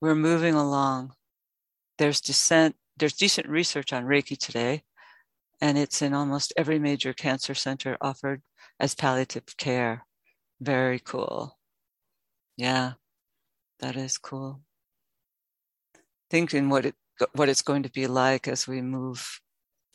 We're 0.00 0.14
moving 0.14 0.54
along 0.54 1.12
there's 1.98 2.20
decent, 2.20 2.76
there's 2.96 3.14
decent 3.14 3.48
research 3.48 3.92
on 3.92 4.04
Reiki 4.04 4.38
today, 4.38 4.82
and 5.60 5.76
it's 5.76 6.00
in 6.00 6.14
almost 6.14 6.52
every 6.56 6.78
major 6.78 7.12
cancer 7.12 7.54
center 7.54 7.96
offered 8.00 8.42
as 8.80 8.94
palliative 8.94 9.56
care. 9.56 10.06
Very 10.60 11.00
cool. 11.00 11.57
Yeah, 12.58 12.94
that 13.80 13.96
is 13.96 14.18
cool. 14.18 14.62
Thinking 16.30 16.68
what 16.68 16.84
it 16.86 16.96
what 17.32 17.48
it's 17.48 17.62
going 17.62 17.84
to 17.84 17.90
be 17.90 18.06
like 18.06 18.48
as 18.48 18.68
we 18.68 18.82
move 18.82 19.40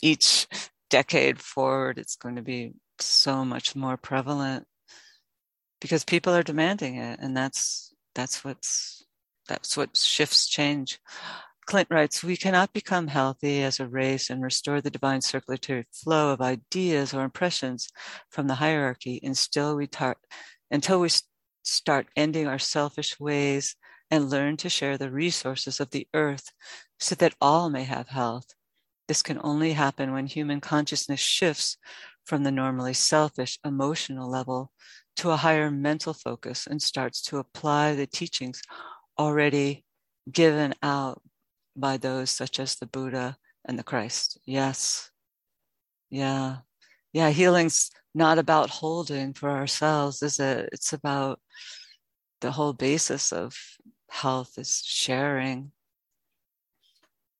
each 0.01 0.47
decade 0.89 1.39
forward, 1.41 1.97
it's 1.99 2.15
going 2.15 2.37
to 2.37 2.41
be 2.41 2.73
so 2.99 3.45
much 3.45 3.75
more 3.75 3.97
prevalent 3.97 4.65
because 5.81 6.05
people 6.05 6.33
are 6.33 6.43
demanding 6.43 6.95
it, 6.97 7.19
and 7.21 7.35
that's 7.35 7.93
that's 8.15 8.43
what's 8.45 9.05
that's 9.47 9.75
what 9.77 9.97
shifts 9.97 10.47
change. 10.47 10.99
Clint 11.65 11.87
writes, 11.91 12.23
we 12.23 12.37
cannot 12.37 12.73
become 12.73 13.07
healthy 13.07 13.63
as 13.63 13.79
a 13.79 13.87
race 13.87 14.29
and 14.29 14.43
restore 14.43 14.81
the 14.81 14.89
divine 14.91 15.21
circulatory 15.21 15.85
flow 15.93 16.33
of 16.33 16.41
ideas 16.41 17.13
or 17.13 17.23
impressions 17.23 17.89
from 18.29 18.47
the 18.47 18.55
hierarchy 18.55 19.19
until 19.23 19.75
we, 19.77 19.87
tar- 19.87 20.17
until 20.71 20.99
we 20.99 21.09
start 21.63 22.07
ending 22.15 22.47
our 22.47 22.59
selfish 22.59 23.19
ways 23.19 23.75
and 24.11 24.29
learn 24.29 24.57
to 24.57 24.69
share 24.69 24.97
the 24.97 25.11
resources 25.11 25.79
of 25.79 25.89
the 25.89 26.07
earth 26.13 26.51
so 26.99 27.15
that 27.15 27.35
all 27.41 27.69
may 27.69 27.83
have 27.83 28.09
health. 28.09 28.53
This 29.07 29.23
can 29.23 29.39
only 29.43 29.73
happen 29.73 30.13
when 30.13 30.27
human 30.27 30.61
consciousness 30.61 31.19
shifts 31.19 31.77
from 32.25 32.43
the 32.43 32.51
normally 32.51 32.93
selfish 32.93 33.59
emotional 33.65 34.29
level 34.29 34.71
to 35.17 35.31
a 35.31 35.37
higher 35.37 35.69
mental 35.69 36.13
focus 36.13 36.67
and 36.67 36.81
starts 36.81 37.21
to 37.23 37.37
apply 37.37 37.95
the 37.95 38.07
teachings 38.07 38.61
already 39.19 39.83
given 40.31 40.73
out 40.81 41.21
by 41.75 41.97
those 41.97 42.31
such 42.31 42.59
as 42.59 42.75
the 42.75 42.87
Buddha 42.87 43.37
and 43.65 43.77
the 43.77 43.83
Christ. 43.83 44.39
Yes. 44.45 45.11
Yeah. 46.09 46.57
Yeah. 47.13 47.29
Healing's 47.29 47.91
not 48.13 48.37
about 48.37 48.69
holding 48.69 49.33
for 49.33 49.49
ourselves, 49.49 50.21
is 50.21 50.39
it? 50.39 50.69
It's 50.71 50.93
about 50.93 51.39
the 52.41 52.51
whole 52.51 52.73
basis 52.73 53.31
of 53.31 53.55
health 54.09 54.57
is 54.57 54.81
sharing. 54.85 55.71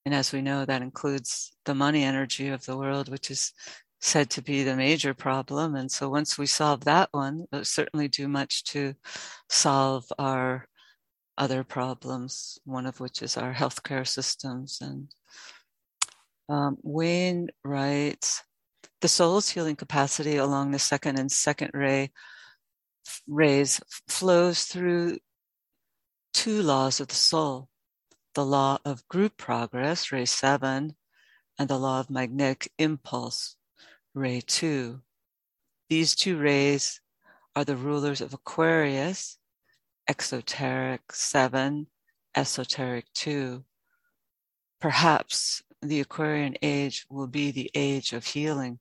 And 0.05 0.13
as 0.13 0.31
we 0.31 0.41
know, 0.41 0.65
that 0.65 0.81
includes 0.81 1.55
the 1.65 1.75
money 1.75 2.03
energy 2.03 2.49
of 2.49 2.65
the 2.65 2.77
world, 2.77 3.09
which 3.09 3.31
is 3.31 3.53
said 4.01 4.29
to 4.31 4.41
be 4.41 4.63
the 4.63 4.75
major 4.75 5.13
problem. 5.13 5.75
And 5.75 5.89
so 5.89 6.09
once 6.09 6.37
we 6.37 6.45
solve 6.45 6.83
that 6.85 7.09
one, 7.11 7.45
it'll 7.51 7.63
certainly 7.63 8.09
do 8.09 8.27
much 8.27 8.65
to 8.65 8.95
solve 9.49 10.05
our 10.19 10.67
other 11.37 11.63
problems, 11.63 12.59
one 12.65 12.85
of 12.85 12.99
which 12.99 13.21
is 13.21 13.37
our 13.37 13.53
healthcare 13.53 14.05
systems. 14.05 14.79
And 14.81 15.07
um, 16.49 16.77
Wayne 16.81 17.49
writes, 17.63 18.43
the 19.03 19.09
soul's 19.09 19.49
healing 19.49 19.75
capacity 19.75 20.37
along 20.37 20.71
the 20.71 20.79
second 20.79 21.19
and 21.19 21.29
second 21.29 21.69
ray 21.73 22.09
rays 23.27 23.81
flows 24.07 24.63
through 24.63 25.17
two 26.33 26.61
laws 26.61 27.01
of 27.01 27.09
the 27.09 27.15
soul 27.15 27.67
the 28.33 28.45
law 28.45 28.79
of 28.85 29.05
group 29.09 29.35
progress, 29.35 30.09
ray 30.11 30.25
7, 30.25 30.95
and 31.59 31.67
the 31.67 31.77
law 31.77 31.99
of 31.99 32.09
magnetic 32.09 32.71
impulse, 32.79 33.57
ray 34.15 34.41
2. 34.41 35.01
These 35.89 36.15
two 36.15 36.37
rays 36.39 37.01
are 37.57 37.65
the 37.65 37.75
rulers 37.75 38.21
of 38.21 38.33
Aquarius 38.33 39.37
exoteric 40.07 41.11
seven, 41.11 41.87
esoteric 42.35 43.05
two. 43.13 43.65
Perhaps 44.79 45.61
the 45.89 46.01
Aquarian 46.01 46.55
age 46.61 47.05
will 47.09 47.27
be 47.27 47.51
the 47.51 47.71
age 47.75 48.13
of 48.13 48.25
healing. 48.25 48.79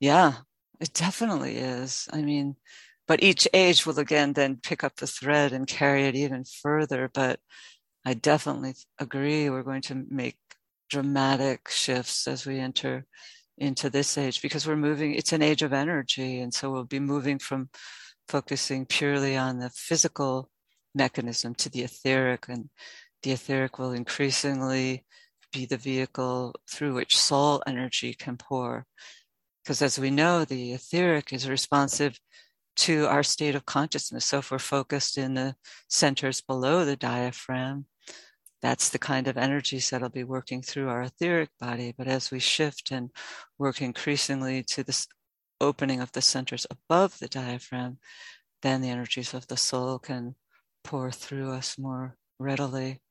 Yeah, 0.00 0.34
it 0.80 0.92
definitely 0.92 1.56
is. 1.56 2.08
I 2.12 2.22
mean, 2.22 2.56
but 3.08 3.22
each 3.22 3.48
age 3.52 3.84
will 3.86 3.98
again 3.98 4.32
then 4.32 4.56
pick 4.62 4.84
up 4.84 4.96
the 4.96 5.06
thread 5.06 5.52
and 5.52 5.66
carry 5.66 6.06
it 6.06 6.14
even 6.14 6.44
further. 6.44 7.10
But 7.12 7.40
I 8.04 8.14
definitely 8.14 8.74
agree 8.98 9.50
we're 9.50 9.62
going 9.62 9.82
to 9.82 10.04
make 10.10 10.36
dramatic 10.90 11.68
shifts 11.68 12.26
as 12.28 12.46
we 12.46 12.58
enter 12.58 13.06
into 13.58 13.90
this 13.90 14.18
age 14.18 14.42
because 14.42 14.66
we're 14.66 14.76
moving, 14.76 15.14
it's 15.14 15.32
an 15.32 15.42
age 15.42 15.62
of 15.62 15.72
energy. 15.72 16.40
And 16.40 16.52
so 16.52 16.70
we'll 16.70 16.84
be 16.84 17.00
moving 17.00 17.38
from 17.38 17.70
focusing 18.28 18.86
purely 18.86 19.36
on 19.36 19.58
the 19.58 19.70
physical 19.70 20.50
mechanism 20.94 21.54
to 21.56 21.70
the 21.70 21.82
etheric, 21.82 22.48
and 22.48 22.68
the 23.22 23.32
etheric 23.32 23.78
will 23.78 23.92
increasingly 23.92 25.04
be 25.52 25.66
the 25.66 25.76
vehicle 25.76 26.54
through 26.70 26.94
which 26.94 27.18
soul 27.18 27.62
energy 27.66 28.14
can 28.14 28.36
pour. 28.36 28.86
Because 29.62 29.82
as 29.82 29.98
we 29.98 30.10
know, 30.10 30.44
the 30.44 30.72
etheric 30.72 31.32
is 31.32 31.48
responsive 31.48 32.18
to 32.74 33.06
our 33.06 33.22
state 33.22 33.54
of 33.54 33.66
consciousness. 33.66 34.26
So 34.26 34.38
if 34.38 34.50
we're 34.50 34.58
focused 34.58 35.18
in 35.18 35.34
the 35.34 35.54
centers 35.88 36.40
below 36.40 36.84
the 36.84 36.96
diaphragm, 36.96 37.86
that's 38.62 38.88
the 38.88 38.98
kind 38.98 39.28
of 39.28 39.36
energies 39.36 39.90
that'll 39.90 40.08
be 40.08 40.24
working 40.24 40.62
through 40.62 40.88
our 40.88 41.02
etheric 41.02 41.50
body. 41.60 41.92
But 41.96 42.06
as 42.06 42.30
we 42.30 42.38
shift 42.38 42.90
and 42.90 43.10
work 43.58 43.82
increasingly 43.82 44.62
to 44.70 44.84
this 44.84 45.06
opening 45.60 46.00
of 46.00 46.12
the 46.12 46.22
centers 46.22 46.66
above 46.70 47.18
the 47.18 47.28
diaphragm, 47.28 47.98
then 48.62 48.80
the 48.80 48.88
energies 48.88 49.34
of 49.34 49.48
the 49.48 49.56
soul 49.56 49.98
can 49.98 50.34
pour 50.84 51.10
through 51.10 51.50
us 51.50 51.76
more 51.78 52.16
readily. 52.38 53.01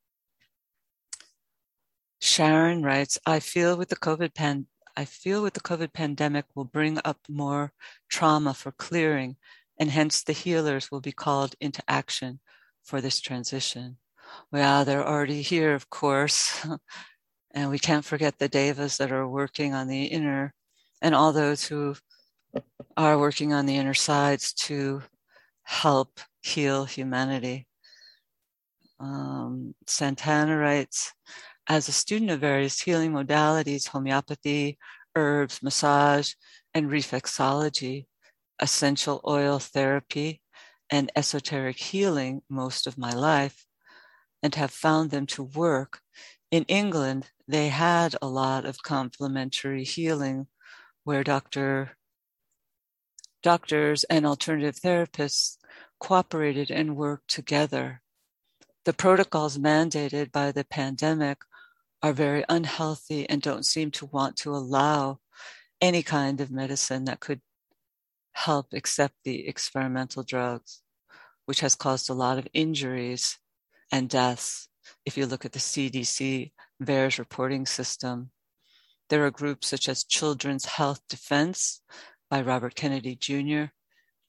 Sharon 2.22 2.84
writes, 2.84 3.20
I 3.26 3.40
feel 3.40 3.78
with 3.78 3.90
the 3.90 3.96
COVID 3.96 4.34
pan 4.34 4.68
I 4.96 5.06
feel 5.06 5.42
with 5.42 5.54
the 5.54 5.62
COVID 5.62 5.94
pandemic 5.94 6.46
will 6.54 6.66
bring 6.66 7.00
up 7.06 7.18
more 7.30 7.72
trauma 8.10 8.54
for 8.54 8.72
clearing, 8.72 9.38
and 9.80 9.90
hence 9.90 10.22
the 10.22 10.34
healers 10.34 10.92
will 10.92 11.00
be 11.00 11.14
called 11.14 11.56
into 11.62 11.82
action 11.88 12.40
for 12.84 13.02
this 13.02 13.20
transition. 13.22 13.98
Well, 14.52 14.86
they're 14.86 15.08
already 15.08 15.42
here, 15.42 15.74
of 15.74 15.90
course. 15.90 16.66
and 17.52 17.70
we 17.70 17.80
can't 17.80 18.06
forget 18.06 18.38
the 18.38 18.50
devas 18.50 18.98
that 18.98 19.12
are 19.12 19.28
working 19.28 19.74
on 19.74 19.88
the 19.88 20.06
inner 20.06 20.54
and 21.02 21.16
all 21.16 21.34
those 21.34 21.66
who 21.66 21.96
are 22.98 23.18
working 23.18 23.54
on 23.54 23.66
the 23.66 23.78
inner 23.78 23.94
sides 23.94 24.54
to 24.54 25.02
help 25.64 26.20
heal 26.42 26.86
humanity. 26.86 27.68
Um, 29.00 29.74
Santana 29.88 30.58
writes, 30.58 31.14
as 31.72 31.88
a 31.88 31.94
student 31.94 32.30
of 32.30 32.42
various 32.42 32.82
healing 32.82 33.14
modalities, 33.14 33.88
homeopathy, 33.88 34.78
herbs, 35.16 35.64
massage, 35.64 36.34
and 36.74 36.92
reflexology, 36.92 38.08
essential 38.60 39.22
oil 39.26 39.58
therapy, 39.58 40.42
and 40.90 41.10
esoteric 41.16 41.78
healing 41.78 42.42
most 42.50 42.88
of 42.88 42.98
my 42.98 43.14
life, 43.14 43.66
and 44.44 44.56
have 44.56 44.70
found 44.70 45.12
them 45.12 45.26
to 45.26 45.44
work. 45.44 46.02
In 46.52 46.66
England, 46.66 47.32
they 47.48 47.70
had 47.70 48.18
a 48.22 48.28
lot 48.28 48.66
of 48.66 48.84
complementary 48.84 49.86
healing 49.86 50.48
where 51.06 51.24
doctor, 51.24 51.92
doctors 53.42 54.04
and 54.10 54.26
alternative 54.26 54.76
therapists 54.76 55.56
cooperated 56.02 56.70
and 56.70 56.98
worked 56.98 57.30
together. 57.30 58.02
The 58.84 58.92
protocols 58.92 59.58
mandated 59.58 60.34
by 60.34 60.52
the 60.52 60.66
pandemic 60.66 61.38
are 62.04 62.14
very 62.14 62.44
unhealthy 62.50 63.30
and 63.30 63.42
don't 63.42 63.66
seem 63.66 63.92
to 63.92 64.06
want 64.08 64.36
to 64.38 64.56
allow 64.56 65.20
any 65.80 66.04
kind 66.04 66.42
of 66.42 66.52
medicine 66.52 67.06
that 67.06 67.20
could 67.20 67.42
help 68.34 68.68
except 68.72 69.16
the 69.24 69.48
experimental 69.48 70.24
drugs, 70.24 70.82
which 71.46 71.60
has 71.60 71.76
caused 71.76 72.10
a 72.10 72.14
lot 72.14 72.38
of 72.38 72.48
injuries 72.54 73.38
and 73.92 74.10
deaths. 74.10 74.68
If 75.06 75.18
you 75.18 75.26
look 75.26 75.46
at 75.46 75.52
the 75.52 75.60
CDC 75.60 76.52
VAERS 76.82 77.20
reporting 77.20 77.66
system, 77.66 78.32
there 79.10 79.26
are 79.26 79.32
groups 79.32 79.68
such 79.68 79.90
as 79.90 80.04
Children's 80.04 80.66
Health 80.66 81.02
Defense 81.10 81.82
by 82.30 82.42
Robert 82.42 82.76
Kennedy 82.76 83.16
Jr. 83.16 83.66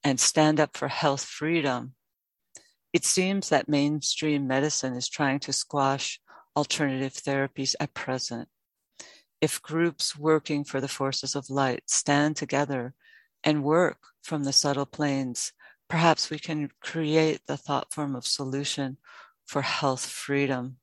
and 0.03 0.19
Stand 0.19 0.59
Up 0.59 0.75
for 0.75 0.89
Health 0.89 1.23
Freedom. 1.23 1.93
It 2.91 3.05
seems 3.05 3.49
that 3.49 3.69
mainstream 3.69 4.45
medicine 4.45 4.93
is 4.93 5.07
trying 5.07 5.39
to 5.39 5.53
squash 5.53 6.19
alternative 6.55 7.13
therapies 7.13 7.75
at 7.79 7.93
present. 7.93 8.47
If 9.41 9.61
groups 9.61 10.17
working 10.17 10.63
for 10.63 10.79
the 10.79 10.87
forces 10.87 11.35
of 11.35 11.49
light 11.49 11.83
stand 11.87 12.35
together 12.35 12.93
and 13.43 13.63
work 13.63 13.97
from 14.21 14.43
the 14.43 14.53
subtle 14.53 14.85
planes, 14.85 15.51
perhaps 15.89 16.29
we 16.29 16.39
can 16.39 16.69
create 16.81 17.41
the 17.45 17.57
thought 17.57 17.93
form 17.93 18.15
of 18.15 18.25
solution 18.25 18.97
for 19.45 19.61
health 19.61 20.05
freedom. 20.05 20.77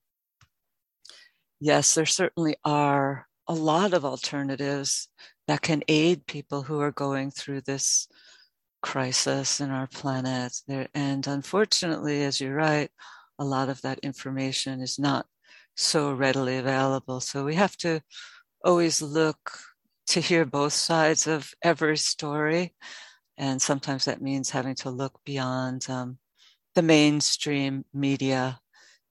Yes, 1.59 1.95
there 1.95 2.07
certainly 2.07 2.57
are 2.65 3.27
a 3.49 3.55
lot 3.55 3.93
of 3.93 4.05
alternatives 4.05 5.09
that 5.49 5.63
can 5.63 5.83
aid 5.89 6.27
people 6.27 6.63
who 6.63 6.81
are 6.81 6.93
going 6.93 7.31
through 7.31 7.63
this 7.63 8.09
crisis 8.83 9.61
in 9.61 9.71
our 9.71 9.87
planet. 9.87 10.61
And 10.95 11.27
unfortunately, 11.27 12.23
as 12.23 12.41
you're 12.41 12.55
right, 12.55 12.91
a 13.39 13.45
lot 13.45 13.69
of 13.69 13.83
that 13.83 13.99
information 14.01 14.81
is 14.81 14.99
not 14.99 15.27
so 15.77 16.13
readily 16.13 16.59
available. 16.59 17.21
So 17.21 17.45
we 17.45 17.55
have 17.55 17.77
to 17.79 18.01
always 18.65 19.01
look 19.01 19.39
to 20.09 20.21
hear 20.21 20.45
both 20.45 20.73
sides 20.73 21.27
of 21.27 21.53
every 21.63 21.97
story. 21.97 22.75
And 23.39 23.61
sometimes 23.63 24.05
that 24.05 24.21
means 24.21 24.51
having 24.51 24.75
to 24.77 24.91
look 24.91 25.21
beyond 25.25 25.89
um, 25.89 26.19
the 26.75 26.83
mainstream 26.83 27.85
media 27.95 28.61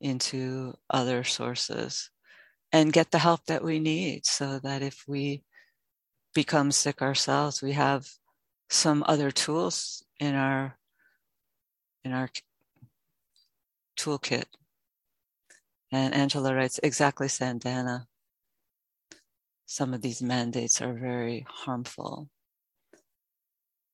into 0.02 0.74
other 0.90 1.24
sources 1.24 2.10
and 2.72 2.94
get 2.94 3.12
the 3.12 3.20
help 3.20 3.46
that 3.46 3.64
we 3.64 3.80
need 3.80 4.26
so 4.26 4.60
that 4.60 4.82
if 4.82 5.04
we 5.08 5.44
become 6.34 6.72
sick 6.72 7.02
ourselves, 7.02 7.62
we 7.62 7.72
have 7.74 8.08
some 8.70 9.04
other 9.08 9.32
tools 9.32 10.04
in 10.20 10.36
our 10.36 10.78
in 12.04 12.14
our 12.14 12.30
toolkit 13.98 14.46
and 15.92 16.14
Angela 16.14 16.54
writes, 16.56 16.80
exactly, 16.84 17.28
Santana. 17.28 18.08
Some 19.66 19.94
of 19.94 20.02
these 20.02 20.22
mandates 20.22 20.82
are 20.82 20.94
very 20.94 21.46
harmful. 21.48 22.30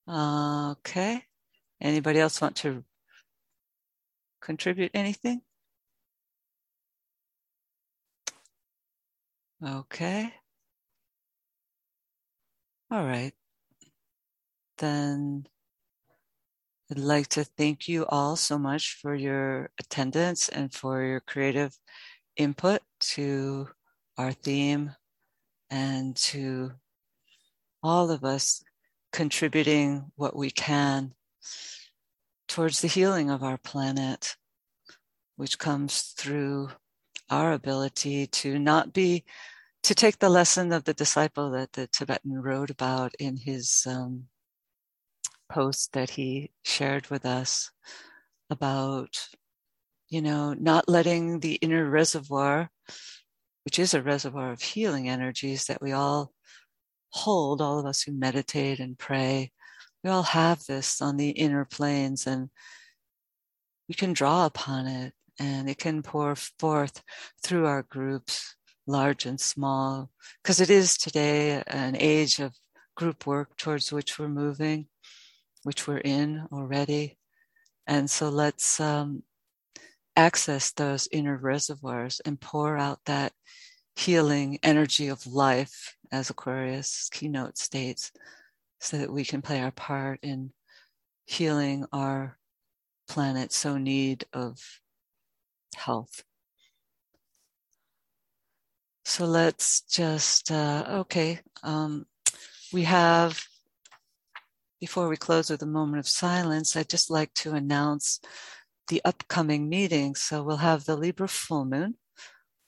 Okay. 0.07 1.23
Anybody 1.81 2.19
else 2.19 2.39
want 2.41 2.55
to 2.57 2.83
contribute 4.41 4.91
anything? 4.93 5.41
Okay. 9.63 10.33
All 12.91 13.05
right. 13.05 13.33
Then 14.77 15.47
I'd 16.91 16.99
like 16.99 17.29
to 17.29 17.43
thank 17.43 17.87
you 17.87 18.05
all 18.09 18.35
so 18.35 18.59
much 18.59 18.99
for 19.01 19.15
your 19.15 19.71
attendance 19.79 20.49
and 20.49 20.71
for 20.71 21.03
your 21.03 21.19
creative 21.19 21.75
input 22.37 22.81
to 22.99 23.69
our 24.19 24.33
theme 24.33 24.91
and 25.71 26.15
to 26.15 26.73
all 27.81 28.11
of 28.11 28.23
us 28.23 28.63
contributing 29.11 30.11
what 30.15 30.35
we 30.35 30.51
can 30.51 31.15
towards 32.47 32.81
the 32.81 32.87
healing 32.87 33.31
of 33.31 33.41
our 33.41 33.57
planet, 33.57 34.35
which 35.37 35.57
comes 35.57 36.13
through 36.15 36.69
our 37.31 37.53
ability 37.53 38.27
to 38.27 38.59
not 38.59 38.93
be, 38.93 39.23
to 39.81 39.95
take 39.95 40.19
the 40.19 40.29
lesson 40.29 40.71
of 40.71 40.83
the 40.83 40.93
disciple 40.93 41.49
that 41.49 41.73
the 41.73 41.87
Tibetan 41.87 42.39
wrote 42.39 42.69
about 42.69 43.15
in 43.17 43.37
his 43.37 43.87
um, 43.87 44.25
post 45.49 45.93
that 45.93 46.11
he 46.11 46.51
shared 46.63 47.09
with 47.09 47.25
us 47.25 47.71
about, 48.49 49.27
you 50.09 50.21
know, 50.21 50.53
not 50.53 50.89
letting 50.89 51.39
the 51.39 51.55
inner 51.55 51.89
reservoir, 51.89 52.69
which 53.63 53.79
is 53.79 53.93
a 53.93 54.01
reservoir 54.01 54.51
of 54.51 54.61
healing 54.61 55.09
energies 55.09 55.65
that 55.65 55.81
we 55.81 55.91
all 55.91 56.31
hold, 57.09 57.61
all 57.61 57.79
of 57.79 57.85
us 57.85 58.01
who 58.01 58.11
meditate 58.11 58.79
and 58.79 58.97
pray, 58.97 59.51
we 60.03 60.11
all 60.11 60.23
have 60.23 60.63
this 60.65 61.01
on 61.01 61.17
the 61.17 61.29
inner 61.29 61.65
planes 61.65 62.27
and 62.27 62.49
we 63.87 63.95
can 63.95 64.13
draw 64.13 64.45
upon 64.45 64.85
it 64.85 65.13
and 65.39 65.69
it 65.69 65.77
can 65.77 66.03
pour 66.03 66.35
forth 66.35 67.01
through 67.43 67.65
our 67.65 67.83
groups, 67.83 68.55
large 68.85 69.25
and 69.25 69.39
small, 69.39 70.11
because 70.43 70.59
it 70.59 70.69
is 70.69 70.97
today 70.97 71.63
an 71.67 71.95
age 71.97 72.39
of 72.39 72.53
group 72.95 73.25
work 73.25 73.57
towards 73.57 73.91
which 73.91 74.19
we're 74.19 74.27
moving 74.27 74.87
which 75.65 75.87
we're 75.87 75.97
in 75.97 76.45
already. 76.51 77.17
And 77.87 78.07
so 78.07 78.29
let's 78.29 78.79
um, 78.79 79.23
access 80.15 80.71
those 80.71 81.09
inner 81.11 81.37
reservoirs 81.37 82.21
and 82.23 82.39
pour 82.39 82.77
out 82.77 82.99
that 83.07 83.33
healing 83.95 84.59
energy 84.61 85.07
of 85.07 85.25
life, 85.25 85.95
as 86.11 86.29
Aquarius 86.29 87.09
keynote 87.11 87.57
states, 87.57 88.11
so 88.79 88.99
that 88.99 89.11
we 89.11 89.25
can 89.25 89.41
play 89.41 89.59
our 89.59 89.71
part 89.71 90.19
in 90.21 90.51
healing 91.25 91.87
our 91.91 92.37
planet 93.07 93.51
so 93.51 93.79
need 93.79 94.23
of 94.33 94.59
health. 95.75 96.23
So 99.03 99.25
let's 99.25 99.81
just, 99.81 100.51
uh, 100.51 100.85
okay, 100.89 101.39
um, 101.63 102.05
we 102.71 102.83
have 102.83 103.43
before 104.85 105.09
we 105.09 105.17
close 105.17 105.49
with 105.49 105.63
a 105.63 105.77
moment 105.79 105.97
of 105.97 106.07
silence, 106.07 106.75
I'd 106.75 106.87
just 106.89 107.09
like 107.09 107.33
to 107.41 107.53
announce 107.53 108.19
the 108.87 109.01
upcoming 109.03 109.67
meeting. 109.67 110.13
So 110.13 110.43
we'll 110.43 110.57
have 110.57 110.85
the 110.85 110.95
Libra 110.95 111.27
full 111.27 111.65
moon, 111.65 111.95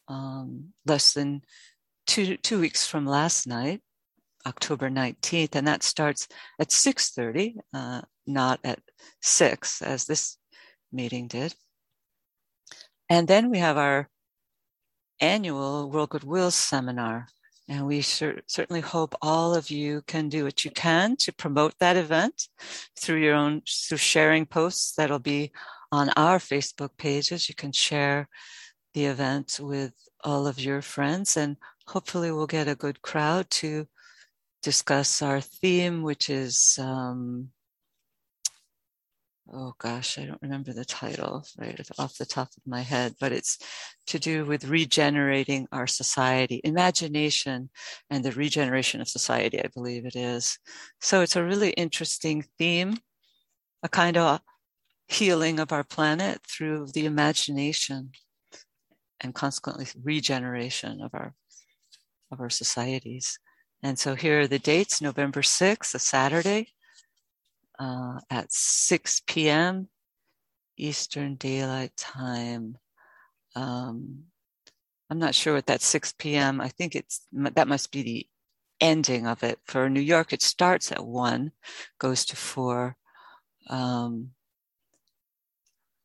um, 0.07 0.73
less 0.83 1.13
than 1.13 1.43
two 2.07 2.35
two 2.37 2.59
weeks 2.59 2.87
from 2.87 3.05
last 3.05 3.45
night, 3.45 3.81
October 4.47 4.89
19th, 4.89 5.53
and 5.53 5.67
that 5.67 5.83
starts 5.83 6.27
at 6.59 6.71
6:30, 6.71 7.57
uh, 7.71 8.01
not 8.25 8.59
at 8.63 8.79
six 9.21 9.83
as 9.83 10.05
this 10.05 10.37
meeting 10.91 11.27
did. 11.27 11.53
And 13.11 13.27
then 13.27 13.51
we 13.51 13.59
have 13.59 13.77
our 13.77 14.09
annual 15.21 15.91
World 15.91 16.09
Goodwill 16.09 16.49
seminar. 16.49 17.27
And 17.69 17.85
we 17.85 18.01
cer- 18.01 18.41
certainly 18.47 18.81
hope 18.81 19.13
all 19.21 19.53
of 19.53 19.69
you 19.69 20.01
can 20.07 20.29
do 20.29 20.45
what 20.45 20.63
you 20.63 20.71
can 20.71 21.17
to 21.17 21.33
promote 21.33 21.77
that 21.79 21.97
event 21.97 22.47
through 22.97 23.21
your 23.21 23.35
own, 23.35 23.61
through 23.67 23.97
sharing 23.97 24.45
posts 24.45 24.93
that'll 24.95 25.19
be 25.19 25.51
on 25.91 26.09
our 26.15 26.39
Facebook 26.39 26.91
pages. 26.97 27.49
You 27.49 27.55
can 27.55 27.71
share 27.73 28.29
the 28.93 29.05
event 29.05 29.59
with 29.61 29.93
all 30.23 30.47
of 30.47 30.59
your 30.59 30.81
friends, 30.81 31.37
and 31.37 31.57
hopefully, 31.87 32.31
we'll 32.31 32.47
get 32.47 32.67
a 32.67 32.75
good 32.75 33.01
crowd 33.01 33.49
to 33.49 33.87
discuss 34.63 35.21
our 35.21 35.41
theme, 35.41 36.03
which 36.03 36.29
is 36.29 36.79
um, 36.81 37.49
oh 39.53 39.73
gosh, 39.79 40.17
I 40.17 40.25
don't 40.25 40.41
remember 40.41 40.73
the 40.73 40.85
title 40.85 41.45
right 41.57 41.79
off 41.97 42.17
the 42.17 42.25
top 42.25 42.49
of 42.57 42.65
my 42.65 42.81
head, 42.81 43.15
but 43.19 43.31
it's 43.31 43.57
to 44.07 44.19
do 44.19 44.45
with 44.45 44.65
regenerating 44.65 45.67
our 45.71 45.87
society, 45.87 46.61
imagination 46.63 47.69
and 48.09 48.23
the 48.23 48.31
regeneration 48.31 49.01
of 49.01 49.07
society, 49.07 49.59
I 49.59 49.69
believe 49.73 50.05
it 50.05 50.15
is. 50.15 50.59
So 51.01 51.21
it's 51.21 51.35
a 51.35 51.43
really 51.43 51.71
interesting 51.71 52.45
theme, 52.57 52.97
a 53.83 53.89
kind 53.89 54.17
of 54.17 54.41
healing 55.07 55.59
of 55.59 55.71
our 55.71 55.83
planet 55.83 56.41
through 56.45 56.87
the 56.93 57.05
imagination 57.05 58.11
and 59.21 59.33
consequently 59.33 59.87
regeneration 60.03 61.01
of 61.01 61.11
our 61.13 61.33
of 62.31 62.41
our 62.41 62.49
societies. 62.49 63.39
And 63.83 63.97
so 63.97 64.15
here 64.15 64.41
are 64.41 64.47
the 64.47 64.59
dates 64.59 65.01
November 65.01 65.41
6th, 65.41 65.93
a 65.95 65.99
Saturday, 65.99 66.73
uh, 67.79 68.19
at 68.29 68.51
6 68.51 69.21
p.m. 69.27 69.89
Eastern 70.77 71.35
Daylight 71.35 71.95
Time. 71.97 72.77
Um, 73.55 74.23
I'm 75.09 75.19
not 75.19 75.35
sure 75.35 75.53
what 75.53 75.67
that 75.67 75.81
6 75.81 76.13
p.m. 76.17 76.61
I 76.61 76.67
think 76.69 76.95
it's 76.95 77.25
that 77.31 77.67
must 77.67 77.91
be 77.91 78.01
the 78.03 78.27
ending 78.81 79.25
of 79.27 79.43
it. 79.43 79.59
For 79.65 79.89
New 79.89 80.01
York, 80.01 80.33
it 80.33 80.41
starts 80.41 80.91
at 80.91 81.05
one, 81.05 81.51
goes 81.99 82.25
to 82.25 82.35
four, 82.35 82.97
um, 83.69 84.31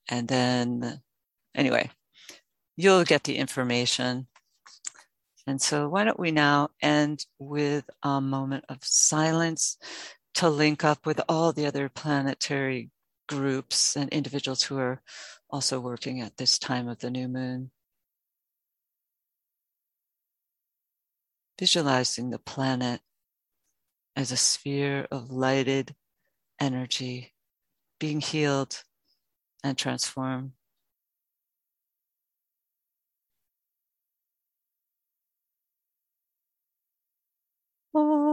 and 0.09 0.29
then 0.29 1.03
anyway, 1.55 1.91
you'll 2.77 3.05
get 3.05 3.25
the 3.25 3.37
information. 3.37 4.29
And 5.47 5.61
so, 5.61 5.89
why 5.89 6.05
don't 6.05 6.21
we 6.21 6.31
now 6.31 6.71
end 6.81 7.27
with 7.39 7.91
a 8.03 8.21
moment 8.21 8.65
of 8.69 8.79
silence 8.83 9.77
to 10.35 10.49
link 10.49 10.85
up 10.85 11.07
with 11.07 11.21
all 11.29 11.53
the 11.53 11.67
other 11.67 11.89
planetary 11.89 12.91
groups 13.29 13.97
and 13.97 14.11
individuals 14.11 14.63
who 14.65 14.79
are 14.79 15.03
also 15.51 15.81
working 15.81 16.21
at 16.21 16.37
this 16.37 16.59
time 16.59 16.89
of 16.89 16.99
the 16.99 17.11
new 17.11 17.29
moon. 17.29 17.71
Visualizing 21.59 22.31
the 22.31 22.39
planet 22.39 23.01
as 24.17 24.31
a 24.31 24.37
sphere 24.37 25.07
of 25.11 25.31
lighted 25.31 25.95
energy 26.61 27.35
being 28.01 28.21
healed 28.21 28.85
and 29.65 29.79
transformed. 29.79 30.53
Oh. 37.95 38.32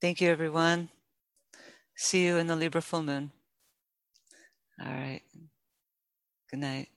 Thank 0.00 0.20
you, 0.20 0.30
everyone. 0.30 0.90
See 1.96 2.24
you 2.24 2.36
in 2.38 2.46
the 2.46 2.56
Libra 2.56 2.80
full 2.82 3.02
moon. 3.02 3.32
All 4.80 4.86
right. 4.92 5.22
Good 6.50 6.60
night. 6.60 6.88